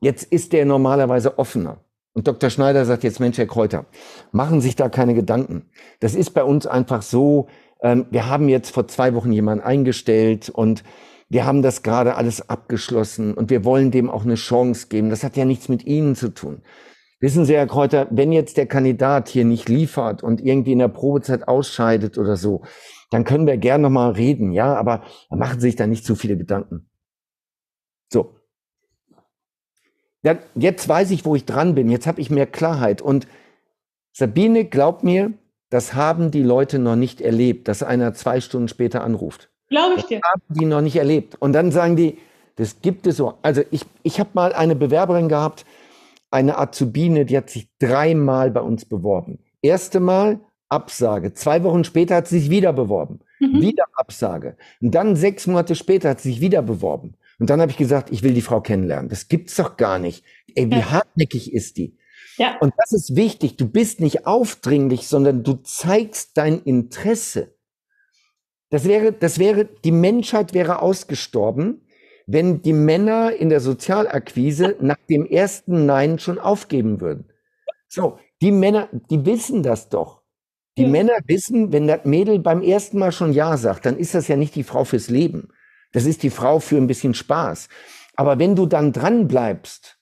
[0.00, 1.84] jetzt ist der normalerweise offener.
[2.12, 2.48] Und Dr.
[2.48, 3.87] Schneider sagt jetzt, Mensch, Herr Kräuter,
[4.30, 5.70] machen sich da keine Gedanken.
[6.00, 7.48] Das ist bei uns einfach so,
[7.82, 10.84] ähm, wir haben jetzt vor zwei Wochen jemanden eingestellt und
[11.28, 15.10] wir haben das gerade alles abgeschlossen und wir wollen dem auch eine Chance geben.
[15.10, 16.62] Das hat ja nichts mit Ihnen zu tun.
[17.18, 20.88] Wissen Sie, Herr Kräuter, wenn jetzt der Kandidat hier nicht liefert und irgendwie in der
[20.88, 22.62] Probezeit ausscheidet oder so,
[23.10, 26.37] dann können wir gern nochmal reden, ja, aber machen Sie sich da nicht zu viele
[26.37, 26.88] Gedanken.
[28.12, 28.35] So.
[30.23, 31.90] Ja, jetzt weiß ich, wo ich dran bin.
[31.90, 33.03] Jetzt habe ich mehr Klarheit.
[33.03, 33.27] Und
[34.12, 35.33] Sabine, glaubt mir,
[35.71, 39.51] das haben die Leute noch nicht erlebt, dass einer zwei Stunden später anruft.
[39.69, 40.21] Glaube ich dir.
[40.21, 41.37] Das haben die noch nicht erlebt.
[41.40, 42.19] Und dann sagen die,
[42.57, 43.35] das gibt es so.
[43.43, 45.64] Also ich, ich habe mal eine Bewerberin gehabt,
[46.31, 49.40] eine Azubine, die hat sich dreimal bei uns beworben.
[49.62, 51.35] Erste Mal Absage.
[51.35, 53.21] Zwei Wochen später hat sie sich wieder beworben.
[53.40, 53.61] Mhm.
[53.61, 54.57] Wieder Absage.
[54.81, 57.14] Und dann sechs Monate später hat sie sich wieder beworben.
[57.38, 59.09] Und dann habe ich gesagt, ich will die Frau kennenlernen.
[59.09, 60.25] Das gibt's doch gar nicht.
[60.55, 60.90] Ey, wie ja.
[60.90, 61.99] hartnäckig ist die?
[62.37, 62.59] Ja.
[62.61, 63.57] Und das ist wichtig.
[63.57, 67.55] Du bist nicht aufdringlich, sondern du zeigst dein Interesse.
[68.70, 71.87] Das wäre, das wäre, die Menschheit wäre ausgestorben,
[72.27, 77.31] wenn die Männer in der Sozialakquise nach dem ersten Nein schon aufgeben würden.
[77.88, 80.23] So, die Männer, die wissen das doch.
[80.77, 80.88] Die ja.
[80.88, 84.35] Männer wissen, wenn das Mädel beim ersten Mal schon Ja sagt, dann ist das ja
[84.35, 85.51] nicht die Frau fürs Leben.
[85.94, 87.68] Das ist die Frau für ein bisschen Spaß.
[88.16, 89.98] Aber wenn du dann dran bleibst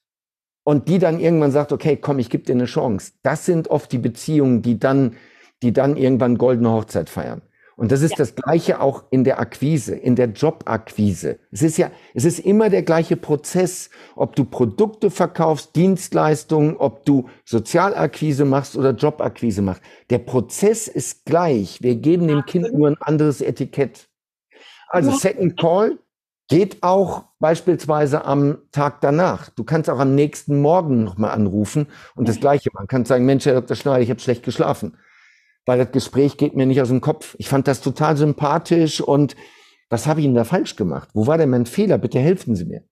[0.65, 3.93] und die dann irgendwann sagt, okay, komm, ich gebe dir eine Chance, das sind oft
[3.93, 5.17] die Beziehungen, die dann,
[5.63, 7.43] die dann irgendwann goldene Hochzeit feiern.
[7.77, 8.17] Und das ist ja.
[8.19, 11.39] das Gleiche auch in der Akquise, in der Jobakquise.
[11.51, 17.05] Es ist ja, es ist immer der gleiche Prozess, ob du Produkte verkaufst, Dienstleistungen, ob
[17.05, 19.83] du Sozialakquise machst oder Jobakquise machst.
[20.11, 21.83] Der Prozess ist gleich.
[21.83, 24.12] Wir geben dem Kind nur ein anderes Etikett.
[24.93, 25.99] Also Second Call
[26.49, 29.49] geht auch beispielsweise am Tag danach.
[29.51, 32.85] Du kannst auch am nächsten Morgen nochmal anrufen und das Gleiche machen.
[32.85, 33.77] Du kannst sagen, Mensch, Herr Dr.
[33.77, 34.97] Schneider, ich habe schlecht geschlafen
[35.67, 37.37] weil das Gespräch geht mir nicht aus dem Kopf.
[37.39, 39.37] Ich fand das total sympathisch und
[39.89, 41.11] was habe ich denn da falsch gemacht?
[41.13, 41.99] Wo war denn mein Fehler?
[41.99, 42.83] Bitte helfen Sie mir.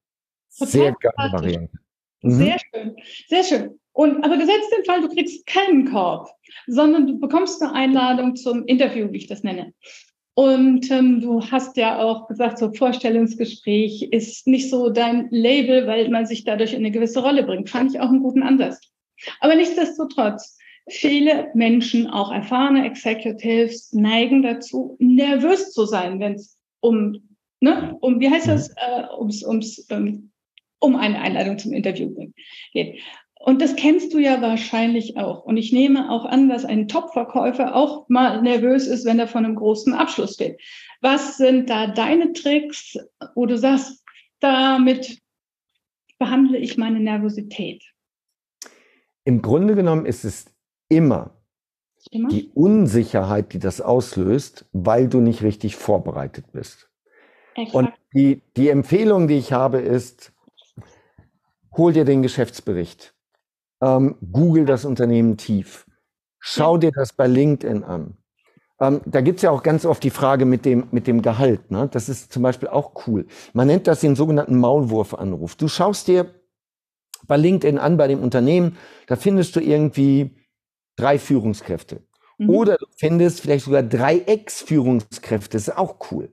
[0.58, 1.78] Total Sehr geile Variante.
[2.22, 2.30] Mhm.
[2.32, 2.96] Sehr schön,
[3.28, 3.80] sehr schön.
[3.92, 6.28] Und aber gesetzt den Fall, du kriegst keinen Korb,
[6.66, 9.72] sondern du bekommst eine Einladung zum Interview, wie ich das nenne.
[10.34, 16.08] Und ähm, du hast ja auch gesagt, so Vorstellungsgespräch ist nicht so dein Label, weil
[16.08, 17.68] man sich dadurch in eine gewisse Rolle bringt.
[17.68, 18.80] Fand ich auch einen guten Ansatz.
[19.40, 20.56] Aber nichtsdestotrotz,
[20.90, 28.18] Viele Menschen, auch erfahrene Executives, neigen dazu, nervös zu sein, wenn es um, ne, um,
[28.18, 30.32] wie heißt das, äh, ums, ums, ähm,
[30.80, 32.12] um eine Einladung zum Interview
[32.72, 33.00] geht.
[33.42, 35.44] Und das kennst du ja wahrscheinlich auch.
[35.44, 39.38] Und ich nehme auch an, dass ein Top-Verkäufer auch mal nervös ist, wenn er vor
[39.38, 40.60] einem großen Abschluss steht.
[41.00, 42.98] Was sind da deine Tricks,
[43.34, 44.04] wo du sagst,
[44.40, 45.22] damit
[46.18, 47.82] behandle ich meine Nervosität?
[49.24, 50.52] Im Grunde genommen ist es
[50.90, 51.30] immer,
[52.10, 56.90] immer die Unsicherheit, die das auslöst, weil du nicht richtig vorbereitet bist.
[57.54, 57.74] Exakt.
[57.74, 60.34] Und die, die Empfehlung, die ich habe, ist,
[61.74, 63.14] hol dir den Geschäftsbericht,
[63.80, 65.86] ähm, google das Unternehmen tief,
[66.38, 68.16] schau dir das bei LinkedIn an.
[68.80, 71.70] Ähm, da gibt's ja auch ganz oft die Frage mit dem, mit dem Gehalt.
[71.70, 71.88] Ne?
[71.92, 73.26] Das ist zum Beispiel auch cool.
[73.52, 75.54] Man nennt das den sogenannten Maulwurfanruf.
[75.56, 76.34] Du schaust dir
[77.26, 80.36] bei LinkedIn an, bei dem Unternehmen, da findest du irgendwie
[80.96, 82.02] drei Führungskräfte.
[82.38, 82.50] Mhm.
[82.50, 85.56] Oder du findest vielleicht sogar drei Ex-Führungskräfte.
[85.56, 86.32] Das ist auch cool.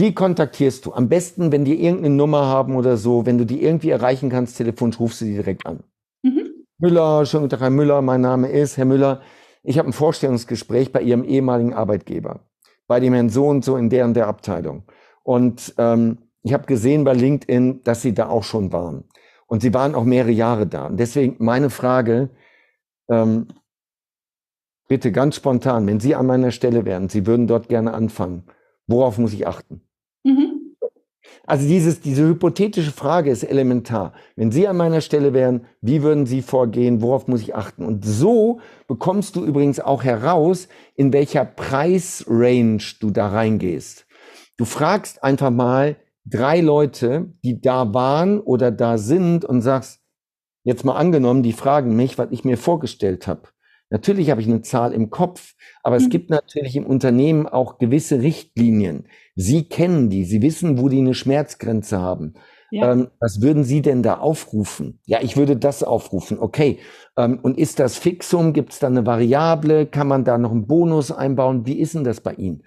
[0.00, 0.94] Die kontaktierst du.
[0.94, 4.56] Am besten, wenn die irgendeine Nummer haben oder so, wenn du die irgendwie erreichen kannst,
[4.56, 5.84] telefonisch rufst du die direkt an.
[6.22, 6.64] Mhm.
[6.78, 9.20] Müller, schönen guten Tag, Herr Müller, mein Name ist Herr Müller.
[9.62, 12.40] Ich habe ein Vorstellungsgespräch bei Ihrem ehemaligen Arbeitgeber,
[12.86, 14.84] bei dem Herrn so und so in der und der Abteilung.
[15.22, 19.04] Und ähm, ich habe gesehen bei LinkedIn, dass Sie da auch schon waren.
[19.48, 20.86] Und Sie waren auch mehrere Jahre da.
[20.86, 22.30] Und deswegen meine Frage,
[23.10, 23.48] ähm,
[24.88, 28.44] bitte ganz spontan, wenn Sie an meiner Stelle wären, Sie würden dort gerne anfangen,
[28.86, 29.82] worauf muss ich achten?
[31.50, 34.12] Also dieses, diese hypothetische Frage ist elementar.
[34.36, 37.84] Wenn Sie an meiner Stelle wären, wie würden Sie vorgehen, worauf muss ich achten?
[37.84, 44.06] Und so bekommst du übrigens auch heraus, in welcher Preisrange du da reingehst.
[44.58, 50.00] Du fragst einfach mal drei Leute, die da waren oder da sind und sagst,
[50.62, 53.48] Jetzt mal angenommen, die fragen mich, was ich mir vorgestellt habe.
[53.90, 56.04] Natürlich habe ich eine Zahl im Kopf, aber mhm.
[56.04, 59.08] es gibt natürlich im Unternehmen auch gewisse Richtlinien.
[59.34, 62.34] Sie kennen die, Sie wissen, wo die eine Schmerzgrenze haben.
[62.70, 62.92] Ja.
[62.92, 65.00] Ähm, was würden Sie denn da aufrufen?
[65.04, 66.38] Ja, ich würde das aufrufen.
[66.38, 66.78] Okay.
[67.16, 68.52] Ähm, und ist das Fixum?
[68.52, 69.86] Gibt es da eine Variable?
[69.86, 71.66] Kann man da noch einen Bonus einbauen?
[71.66, 72.62] Wie ist denn das bei Ihnen?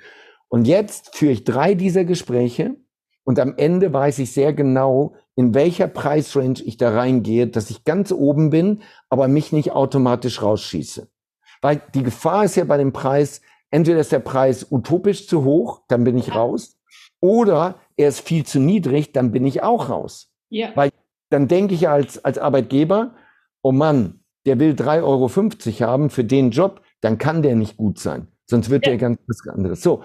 [0.49, 2.75] Und jetzt führe ich drei dieser Gespräche
[3.23, 7.85] und am Ende weiß ich sehr genau, in welcher Preisrange ich da reingehe, dass ich
[7.85, 11.07] ganz oben bin, aber mich nicht automatisch rausschieße.
[11.63, 15.81] Weil die Gefahr ist ja bei dem Preis, entweder ist der Preis utopisch zu hoch,
[15.87, 16.77] dann bin ich raus,
[17.21, 20.29] oder er ist viel zu niedrig, dann bin ich auch raus.
[20.49, 20.71] Ja.
[20.75, 20.89] Weil
[21.29, 23.15] dann denke ich als, als Arbeitgeber,
[23.61, 27.97] oh Mann, der will 3,50 Euro haben für den Job, dann kann der nicht gut
[27.97, 28.27] sein.
[28.45, 28.91] Sonst wird ja.
[28.91, 29.81] der ganz was anderes.
[29.81, 30.03] So,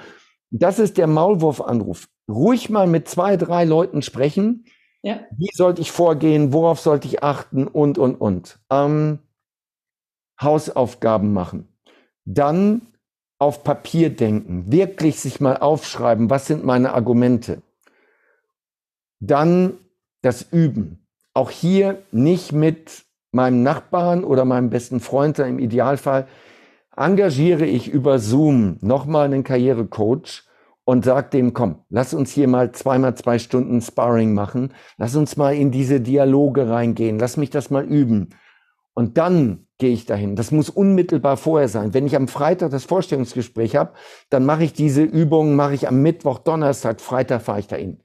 [0.51, 2.07] das ist der Maulwurfanruf.
[2.31, 4.65] Ruhig mal mit zwei, drei Leuten sprechen.
[5.03, 5.23] Ja.
[5.37, 6.53] Wie sollte ich vorgehen?
[6.53, 7.67] Worauf sollte ich achten?
[7.67, 8.61] Und, und, und.
[8.71, 9.19] Ähm,
[10.41, 11.69] Hausaufgaben machen.
[12.25, 12.83] Dann
[13.39, 17.63] auf Papier denken, wirklich sich mal aufschreiben, was sind meine Argumente.
[19.21, 19.79] Dann
[20.23, 21.07] das Üben.
[21.35, 26.27] Auch hier nicht mit meinem Nachbarn oder meinem besten Freund, im Idealfall
[26.97, 30.43] engagiere ich über Zoom nochmal einen Karrierecoach
[30.85, 35.37] und sage dem, komm, lass uns hier mal zweimal zwei Stunden Sparring machen, lass uns
[35.37, 38.31] mal in diese Dialoge reingehen, lass mich das mal üben.
[38.95, 40.37] Und dann gehe ich dahin.
[40.37, 41.95] Das muss unmittelbar vorher sein.
[41.95, 43.95] Wenn ich am Freitag das Vorstellungsgespräch habe,
[44.29, 48.01] dann mache ich diese Übungen, mache ich am Mittwoch, Donnerstag, Freitag fahre ich dahin.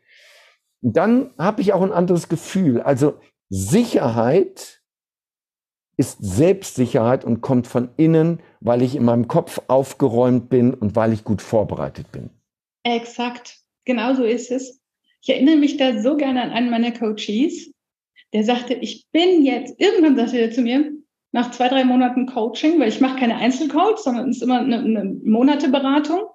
[0.81, 2.81] Dann habe ich auch ein anderes Gefühl.
[2.81, 3.15] Also
[3.49, 4.81] Sicherheit
[5.97, 11.13] ist Selbstsicherheit und kommt von innen, weil ich in meinem Kopf aufgeräumt bin und weil
[11.13, 12.29] ich gut vorbereitet bin.
[12.83, 14.81] Exakt, genau so ist es.
[15.21, 17.71] Ich erinnere mich da so gerne an einen meiner Coaches,
[18.33, 20.91] der sagte, ich bin jetzt, irgendwann sagte er zu mir,
[21.34, 24.80] nach zwei, drei Monaten Coaching, weil ich mache keine Einzelcoach, sondern es ist immer eine,
[24.80, 26.22] eine Monateberatung.
[26.22, 26.30] Und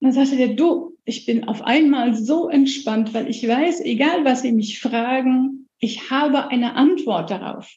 [0.00, 4.40] dann sagte der, du, ich bin auf einmal so entspannt, weil ich weiß, egal was
[4.40, 7.70] Sie mich fragen, ich habe eine Antwort darauf.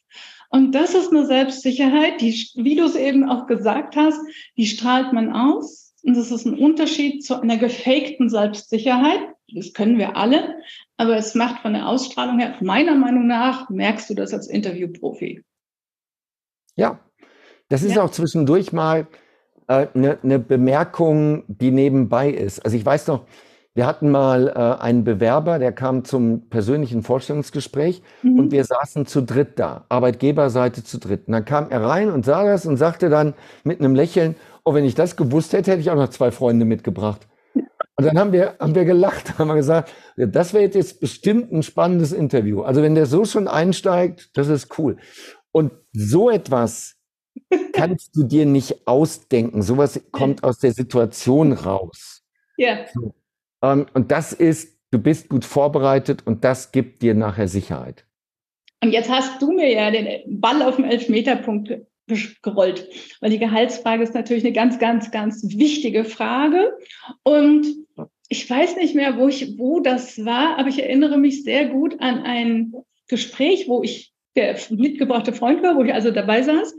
[0.48, 4.18] Und das ist eine Selbstsicherheit, die, wie du es eben auch gesagt hast,
[4.56, 5.94] die strahlt man aus.
[6.02, 9.20] Und das ist ein Unterschied zu einer gefakten Selbstsicherheit.
[9.52, 10.56] Das können wir alle.
[10.96, 15.42] Aber es macht von der Ausstrahlung her, meiner Meinung nach, merkst du das als Interviewprofi.
[16.78, 17.00] Ja,
[17.68, 18.02] das ist ja.
[18.02, 19.06] auch zwischendurch mal
[19.66, 22.64] eine äh, ne, ne Bemerkung, die nebenbei ist.
[22.64, 23.24] Also ich weiß noch,
[23.74, 28.38] wir hatten mal äh, einen Bewerber, der kam zum persönlichen Vorstellungsgespräch mhm.
[28.38, 31.28] und wir saßen zu dritt da, Arbeitgeberseite zu dritt.
[31.28, 34.74] Und dann kam er rein und sah das und sagte dann mit einem Lächeln, oh,
[34.74, 37.26] wenn ich das gewusst hätte, hätte ich auch noch zwei Freunde mitgebracht.
[37.98, 41.62] Und dann haben wir, haben wir gelacht, haben wir gesagt, das wäre jetzt bestimmt ein
[41.62, 42.62] spannendes Interview.
[42.62, 44.96] Also wenn der so schon einsteigt, das ist cool.
[45.52, 46.96] Und so etwas
[47.72, 49.62] kannst du dir nicht ausdenken.
[49.62, 52.24] Sowas kommt aus der Situation raus.
[52.56, 52.86] Ja.
[52.92, 53.14] So.
[53.62, 58.04] Ähm, und das ist, du bist gut vorbereitet und das gibt dir nachher Sicherheit.
[58.82, 61.80] Und jetzt hast du mir ja den Ball auf den Elfmeterpunkt
[62.42, 62.88] gerollt,
[63.20, 66.76] weil die Gehaltsfrage ist natürlich eine ganz, ganz, ganz wichtige Frage.
[67.22, 67.66] Und
[68.28, 72.00] ich weiß nicht mehr, wo ich, wo das war, aber ich erinnere mich sehr gut
[72.00, 72.72] an ein
[73.08, 76.74] Gespräch, wo ich der mitgebrachte Freund war, wo ich also dabei saß.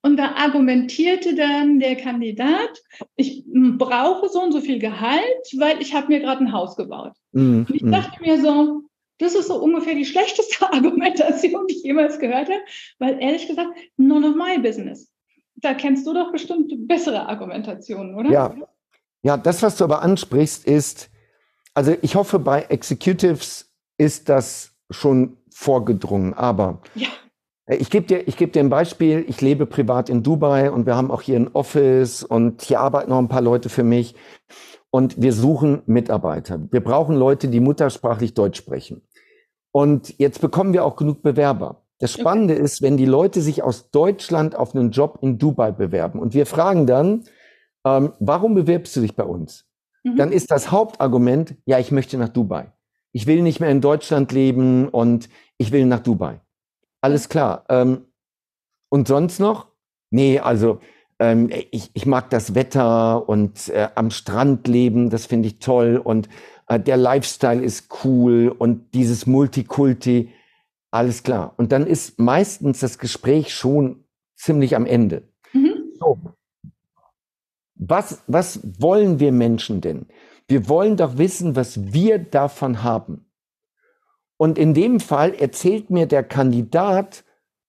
[0.00, 2.82] Und da argumentierte dann der Kandidat,
[3.16, 7.12] ich brauche so und so viel Gehalt, weil ich habe mir gerade ein Haus gebaut.
[7.32, 7.92] Mm, und ich mm.
[7.92, 8.82] dachte mir so,
[9.18, 12.62] das ist so ungefähr die schlechteste Argumentation, die ich jemals gehört habe,
[12.98, 15.10] weil ehrlich gesagt, none of my business.
[15.56, 18.30] Da kennst du doch bestimmt bessere Argumentationen, oder?
[18.30, 18.54] Ja,
[19.22, 21.10] ja das, was du aber ansprichst, ist,
[21.74, 26.34] also ich hoffe, bei Executives ist das schon vorgedrungen.
[26.34, 27.08] Aber ja.
[27.66, 29.24] Äh, ich gebe dir, ich geb dir ein Beispiel.
[29.28, 33.10] Ich lebe privat in Dubai und wir haben auch hier ein Office und hier arbeiten
[33.10, 34.14] noch ein paar Leute für mich.
[34.90, 36.60] Und wir suchen Mitarbeiter.
[36.70, 39.02] Wir brauchen Leute, die muttersprachlich Deutsch sprechen.
[39.72, 41.82] Und jetzt bekommen wir auch genug Bewerber.
[41.98, 42.62] Das Spannende okay.
[42.62, 46.46] ist, wenn die Leute sich aus Deutschland auf einen Job in Dubai bewerben und wir
[46.46, 47.24] fragen dann,
[47.84, 49.64] ähm, warum bewirbst du dich bei uns?
[50.02, 50.16] Mhm.
[50.16, 52.72] Dann ist das Hauptargument, ja, ich möchte nach Dubai
[53.14, 55.28] ich will nicht mehr in Deutschland leben und
[55.58, 56.40] ich will nach Dubai.
[57.00, 57.64] Alles klar.
[57.68, 58.06] Ähm,
[58.88, 59.68] und sonst noch?
[60.10, 60.80] Nee, also
[61.18, 66.00] ähm, ich, ich mag das Wetter und äh, am Strand leben, das finde ich toll
[66.02, 66.28] und
[66.68, 70.32] äh, der Lifestyle ist cool und dieses Multikulti,
[70.90, 71.54] alles klar.
[71.56, 74.04] Und dann ist meistens das Gespräch schon
[74.36, 75.28] ziemlich am Ende.
[75.52, 75.92] Mhm.
[75.98, 76.20] So.
[77.74, 80.06] Was, was wollen wir Menschen denn?
[80.46, 83.23] Wir wollen doch wissen, was wir davon haben.
[84.36, 87.24] Und in dem Fall erzählt mir der Kandidat,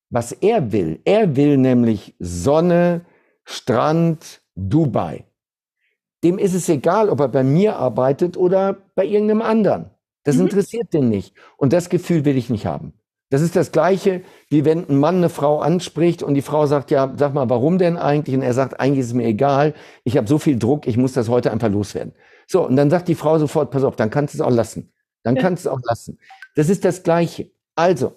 [0.10, 1.00] was er will.
[1.06, 3.06] Er will nämlich Sonne,
[3.44, 5.26] Strand, Dubai.
[6.24, 9.92] Dem ist es egal, ob er bei mir arbeitet oder bei irgendeinem anderen.
[10.24, 10.44] Das mhm.
[10.44, 11.36] interessiert den nicht.
[11.58, 12.94] Und das Gefühl will ich nicht haben.
[13.30, 16.92] Das ist das Gleiche, wie wenn ein Mann eine Frau anspricht und die Frau sagt,
[16.92, 18.36] ja, sag mal, warum denn eigentlich?
[18.36, 21.14] Und er sagt, eigentlich ist es mir egal, ich habe so viel Druck, ich muss
[21.14, 22.14] das heute einfach loswerden.
[22.48, 24.94] So, und dann sagt die Frau sofort, pass auf, dann kannst du es auch lassen.
[25.24, 26.20] Dann kannst du es auch lassen.
[26.56, 27.52] Das ist das Gleiche.
[27.76, 28.16] Also,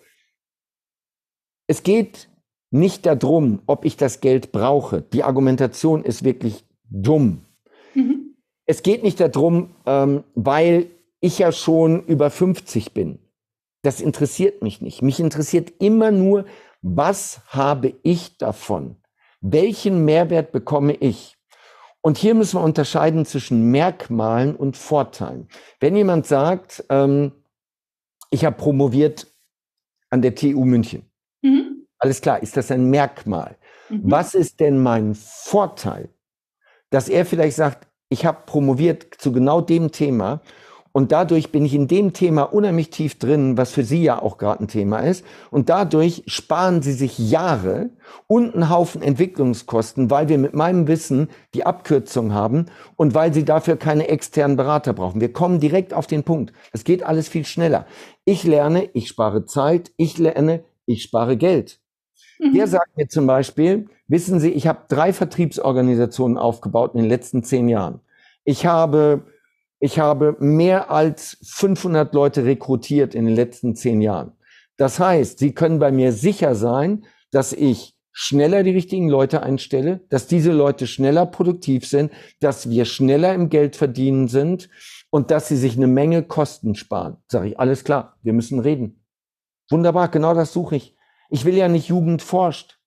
[1.66, 2.28] es geht
[2.70, 5.03] nicht darum, ob ich das Geld brauche.
[5.03, 7.45] Die Argumentation ist wirklich dumm.
[7.95, 8.36] Mhm.
[8.66, 13.18] Es geht nicht darum, ähm, weil ich ja schon über 50 bin.
[13.82, 15.03] Das interessiert mich nicht.
[15.03, 16.45] Mich interessiert immer nur,
[16.82, 18.97] was habe ich davon?
[19.41, 21.36] Welchen Mehrwert bekomme ich?
[22.01, 25.49] Und hier müssen wir unterscheiden zwischen Merkmalen und Vorteilen.
[25.80, 27.32] Wenn jemand sagt, ähm,
[28.31, 29.26] ich habe promoviert
[30.11, 31.03] an der TU München,
[31.43, 31.87] mhm.
[31.99, 33.57] alles klar, ist das ein Merkmal?
[33.89, 34.03] Mhm.
[34.05, 36.09] Was ist denn mein Vorteil?
[36.91, 40.41] Dass er vielleicht sagt, ich habe promoviert zu genau dem Thema
[40.99, 44.36] und dadurch bin ich in dem Thema unheimlich tief drin, was für Sie ja auch
[44.36, 45.24] gerade ein Thema ist.
[45.53, 47.90] Und dadurch sparen Sie sich Jahre
[48.26, 53.44] und einen Haufen Entwicklungskosten, weil wir mit meinem Wissen die Abkürzung haben und weil Sie
[53.44, 55.20] dafür keine externen Berater brauchen.
[55.20, 56.53] Wir kommen direkt auf den Punkt.
[56.72, 57.86] Es geht alles viel schneller.
[58.24, 59.92] Ich lerne, ich spare Zeit.
[59.99, 61.78] Ich lerne, ich spare Geld.
[62.40, 62.55] Mhm.
[62.55, 67.44] Der sagt mir zum Beispiel, wissen Sie, ich habe drei Vertriebsorganisationen aufgebaut in den letzten
[67.44, 68.01] zehn Jahren.
[68.42, 69.22] Ich habe
[69.81, 74.33] ich habe mehr als 500 Leute rekrutiert in den letzten zehn Jahren.
[74.76, 80.01] Das heißt, Sie können bei mir sicher sein, dass ich schneller die richtigen Leute einstelle,
[80.09, 84.68] dass diese Leute schneller produktiv sind, dass wir schneller im Geld verdienen sind
[85.11, 87.18] und dass sie sich eine Menge Kosten sparen.
[87.29, 89.05] Sage ich, alles klar, wir müssen reden.
[89.70, 90.97] Wunderbar, genau das suche ich.
[91.31, 92.81] Ich will ja nicht Jugend forscht.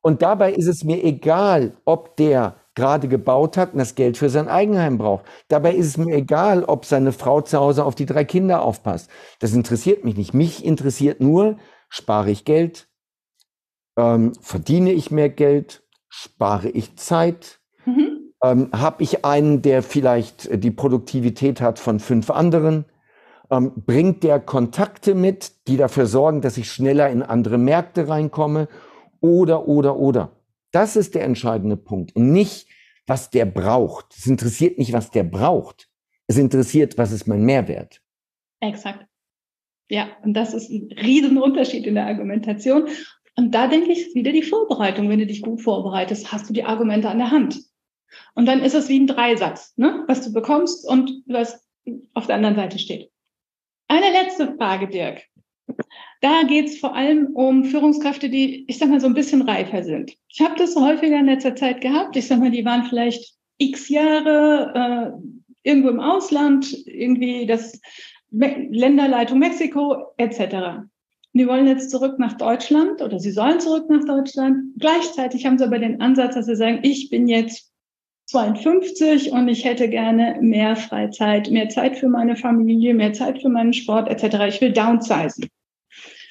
[0.00, 4.28] Und dabei ist es mir egal, ob der gerade gebaut hat und das Geld für
[4.28, 5.24] sein Eigenheim braucht.
[5.48, 9.10] Dabei ist es mir egal, ob seine Frau zu Hause auf die drei Kinder aufpasst.
[9.40, 10.34] Das interessiert mich nicht.
[10.34, 11.56] Mich interessiert nur,
[11.88, 12.86] spare ich Geld,
[13.96, 18.32] ähm, verdiene ich mehr Geld, spare ich Zeit, mhm.
[18.44, 22.84] ähm, habe ich einen, der vielleicht die Produktivität hat von fünf anderen,
[23.50, 28.68] ähm, bringt der Kontakte mit, die dafür sorgen, dass ich schneller in andere Märkte reinkomme
[29.20, 30.35] oder, oder, oder.
[30.72, 32.14] Das ist der entscheidende Punkt.
[32.16, 32.68] Und nicht,
[33.06, 34.14] was der braucht.
[34.16, 35.88] Es interessiert nicht, was der braucht.
[36.26, 38.02] Es interessiert, was ist mein Mehrwert.
[38.60, 39.06] Exakt.
[39.88, 42.88] Ja, und das ist ein Riesenunterschied in der Argumentation.
[43.36, 45.08] Und da denke ich, wieder die Vorbereitung.
[45.08, 47.60] Wenn du dich gut vorbereitest, hast du die Argumente an der Hand.
[48.34, 50.04] Und dann ist es wie ein Dreisatz, ne?
[50.08, 51.64] was du bekommst und was
[52.14, 53.10] auf der anderen Seite steht.
[53.88, 55.22] Eine letzte Frage, Dirk.
[56.20, 59.82] Da geht es vor allem um Führungskräfte, die, ich sag mal, so ein bisschen reifer
[59.82, 60.16] sind.
[60.28, 62.16] Ich habe das häufiger in letzter Zeit gehabt.
[62.16, 67.80] Ich sag mal, die waren vielleicht x Jahre äh, irgendwo im Ausland, irgendwie das
[68.30, 70.86] Me Länderleitung Mexiko etc.
[71.32, 74.72] Die wollen jetzt zurück nach Deutschland oder sie sollen zurück nach Deutschland.
[74.78, 77.72] Gleichzeitig haben sie aber den Ansatz, dass sie sagen, ich bin jetzt
[78.26, 83.48] 52 und ich hätte gerne mehr Freizeit, mehr Zeit für meine Familie, mehr Zeit für
[83.48, 84.46] meinen Sport etc.
[84.48, 85.48] Ich will downsizen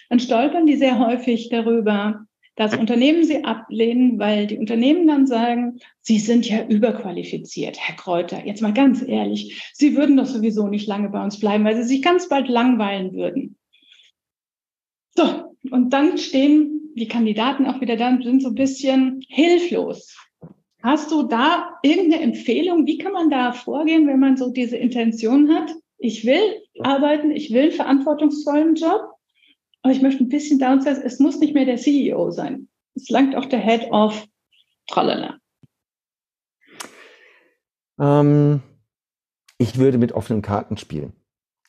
[0.10, 2.26] dann stolpern die sehr häufig darüber,
[2.56, 8.46] dass Unternehmen sie ablehnen, weil die Unternehmen dann sagen, sie sind ja überqualifiziert, Herr Kräuter.
[8.46, 11.84] Jetzt mal ganz ehrlich, Sie würden doch sowieso nicht lange bei uns bleiben, weil Sie
[11.84, 13.58] sich ganz bald langweilen würden.
[15.16, 20.16] So, und dann stehen die Kandidaten auch wieder da und sind so ein bisschen hilflos.
[20.82, 22.86] Hast du da irgendeine Empfehlung?
[22.86, 25.72] Wie kann man da vorgehen, wenn man so diese Intention hat?
[25.98, 29.15] Ich will arbeiten, ich will einen verantwortungsvollen Job,
[29.86, 31.00] aber ich möchte ein bisschen downsize.
[31.06, 32.68] Es muss nicht mehr der CEO sein.
[32.96, 34.26] Es langt auch der Head of
[34.88, 35.38] Tralala.
[38.00, 38.64] Ähm,
[39.60, 41.14] ich würde mit offenen Karten spielen.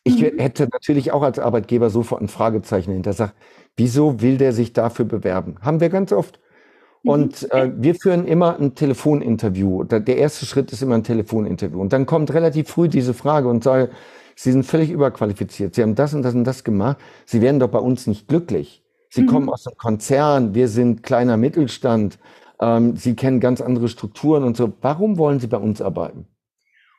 [0.03, 0.39] Ich mhm.
[0.39, 3.13] hätte natürlich auch als Arbeitgeber sofort ein Fragezeichen hinter.
[3.13, 3.35] Sag,
[3.77, 5.57] wieso will der sich dafür bewerben?
[5.61, 6.41] Haben wir ganz oft.
[7.03, 7.11] Mhm.
[7.11, 9.85] Und äh, wir führen immer ein Telefoninterview.
[9.85, 11.79] Der erste Schritt ist immer ein Telefoninterview.
[11.79, 13.91] Und dann kommt relativ früh diese Frage und sage,
[14.37, 15.75] Sie sind völlig überqualifiziert.
[15.75, 16.99] Sie haben das und das und das gemacht.
[17.25, 18.85] Sie werden doch bei uns nicht glücklich.
[19.09, 19.27] Sie mhm.
[19.27, 20.55] kommen aus einem Konzern.
[20.55, 22.19] Wir sind kleiner Mittelstand.
[22.61, 24.73] Ähm, Sie kennen ganz andere Strukturen und so.
[24.83, 26.27] Warum wollen Sie bei uns arbeiten?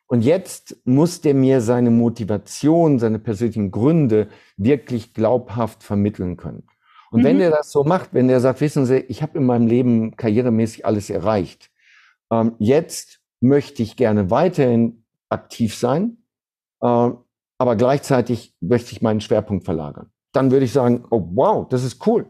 [0.07, 6.63] Und jetzt muss der mir seine Motivation, seine persönlichen Gründe wirklich glaubhaft vermitteln können.
[7.11, 7.25] Und mhm.
[7.25, 10.15] wenn er das so macht, wenn er sagt, wissen Sie, ich habe in meinem Leben
[10.15, 11.69] karrieremäßig alles erreicht,
[12.31, 16.17] ähm, jetzt möchte ich gerne weiterhin aktiv sein,
[16.81, 17.09] äh,
[17.57, 20.11] aber gleichzeitig möchte ich meinen Schwerpunkt verlagern.
[20.33, 22.29] Dann würde ich sagen, oh wow, das ist cool.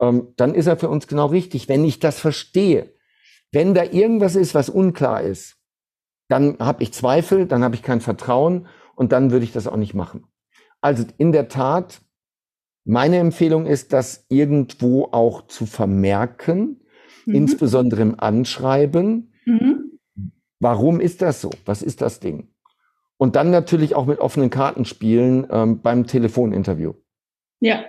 [0.00, 2.94] Ähm, dann ist er für uns genau richtig, wenn ich das verstehe.
[3.52, 5.56] Wenn da irgendwas ist, was unklar ist,
[6.28, 9.76] dann habe ich Zweifel, dann habe ich kein Vertrauen und dann würde ich das auch
[9.76, 10.26] nicht machen.
[10.80, 12.00] Also in der Tat,
[12.84, 16.80] meine Empfehlung ist, das irgendwo auch zu vermerken,
[17.26, 17.34] mhm.
[17.34, 19.32] insbesondere im Anschreiben.
[19.44, 19.98] Mhm.
[20.60, 21.50] Warum ist das so?
[21.64, 22.49] Was ist das Ding?
[23.20, 26.94] Und dann natürlich auch mit offenen Karten spielen ähm, beim Telefoninterview.
[27.60, 27.84] Ja,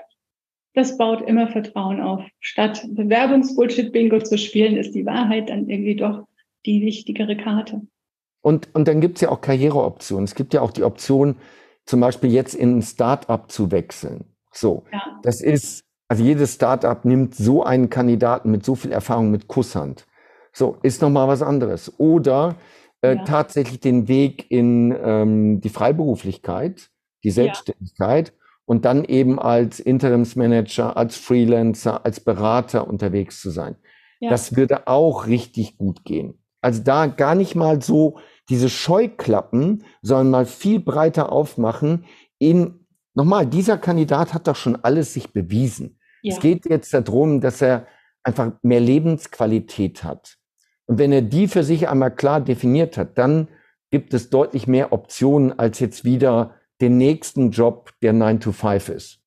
[0.74, 2.22] das baut immer Vertrauen auf.
[2.42, 6.28] Statt Bewerbungsbullshit-Bingo zu spielen, ist die Wahrheit dann irgendwie doch
[6.66, 7.80] die wichtigere Karte.
[8.42, 10.26] Und, und dann gibt es ja auch Karriereoptionen.
[10.26, 11.38] Es gibt ja auch die Option,
[11.86, 14.26] zum Beispiel jetzt in ein Startup zu wechseln.
[14.52, 15.02] So, ja.
[15.24, 20.06] das ist, also jedes Startup nimmt so einen Kandidaten mit so viel Erfahrung mit Kusshand.
[20.52, 21.98] So, ist nochmal was anderes.
[22.00, 22.58] Oder
[23.02, 23.24] äh, ja.
[23.24, 26.90] tatsächlich den Weg in ähm, die Freiberuflichkeit,
[27.24, 28.34] die Selbstständigkeit ja.
[28.66, 33.76] und dann eben als Interimsmanager, als Freelancer, als Berater unterwegs zu sein.
[34.30, 36.36] Das würde auch richtig gut gehen.
[36.62, 42.06] Also da gar nicht mal so diese Scheuklappen, sondern mal viel breiter aufmachen
[42.38, 46.00] in, nochmal, dieser Kandidat hat doch schon alles sich bewiesen.
[46.22, 46.36] Ja.
[46.36, 47.88] Es geht jetzt darum, dass er
[48.24, 50.38] einfach mehr Lebensqualität hat.
[50.92, 53.48] Und wenn er die für sich einmal klar definiert hat, dann
[53.92, 58.90] gibt es deutlich mehr Optionen als jetzt wieder den nächsten Job, der 9 to 5
[58.90, 59.22] ist.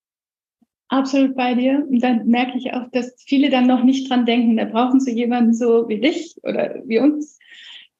[0.88, 1.86] Absolut bei dir.
[1.88, 4.58] Und dann merke ich auch, dass viele dann noch nicht dran denken.
[4.58, 7.38] Da brauchen sie jemanden so wie dich oder wie uns,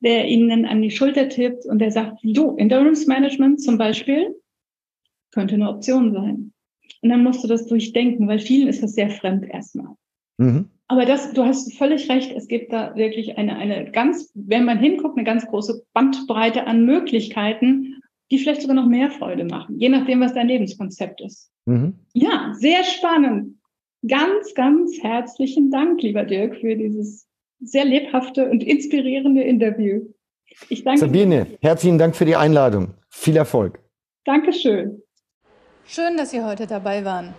[0.00, 4.38] der ihnen an die Schulter tippt und der sagt, du, Interimsmanagement zum Beispiel
[5.32, 6.52] könnte eine Option sein.
[7.00, 9.94] Und dann musst du das durchdenken, weil vielen ist das sehr fremd erstmal.
[10.36, 10.68] Mhm.
[10.88, 14.78] Aber das, du hast völlig recht, es gibt da wirklich eine, eine ganz, wenn man
[14.78, 19.88] hinguckt, eine ganz große Bandbreite an Möglichkeiten, die vielleicht sogar noch mehr Freude machen, je
[19.88, 21.50] nachdem, was dein Lebenskonzept ist.
[21.66, 21.94] Mhm.
[22.12, 23.58] Ja, sehr spannend.
[24.06, 27.26] Ganz, ganz herzlichen Dank, lieber Dirk, für dieses
[27.60, 30.02] sehr lebhafte und inspirierende Interview.
[30.68, 31.58] Ich danke Sabine, dir.
[31.62, 32.94] herzlichen Dank für die Einladung.
[33.08, 33.78] Viel Erfolg.
[34.24, 35.02] Dankeschön.
[35.86, 37.34] Schön, dass Sie heute dabei waren.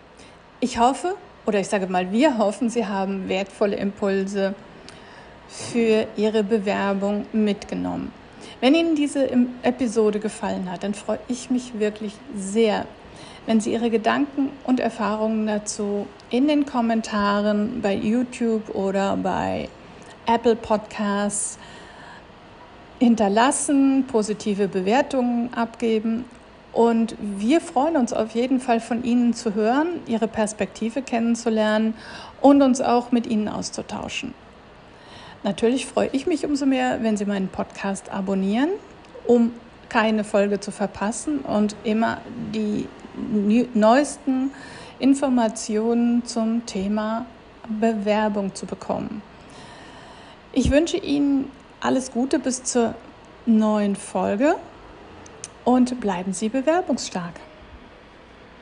[0.60, 1.16] Ich hoffe,
[1.46, 4.56] oder ich sage mal, wir hoffen, Sie haben wertvolle Impulse
[5.48, 8.12] für Ihre Bewerbung mitgenommen.
[8.62, 9.30] Wenn Ihnen diese
[9.64, 12.86] Episode gefallen hat, dann freue ich mich wirklich sehr,
[13.46, 19.70] wenn Sie Ihre Gedanken und Erfahrungen dazu in den Kommentaren bei YouTube oder bei
[20.26, 21.60] Apple Podcasts
[23.00, 26.26] hinterlassen, positive Bewertungen abgeben.
[26.76, 31.94] Und wir freuen uns auf jeden Fall von Ihnen zu hören, Ihre Perspektive kennenzulernen
[32.42, 34.34] und uns auch mit Ihnen auszutauschen.
[35.44, 38.72] Natürlich freue ich mich umso mehr, wenn Sie meinen Podcast abonnieren,
[39.26, 39.54] um
[39.88, 42.18] keine Folge zu verpassen und immer
[42.54, 42.90] die
[43.74, 44.52] neuesten
[45.00, 47.26] Informationen zum Thema
[47.80, 49.22] Bewerbung zu bekommen.
[50.52, 51.50] Ich wünsche Ihnen
[51.80, 52.96] alles Gute bis zur
[53.46, 54.58] neuen Folge
[55.66, 57.34] und bleiben Sie bewerbungsstark.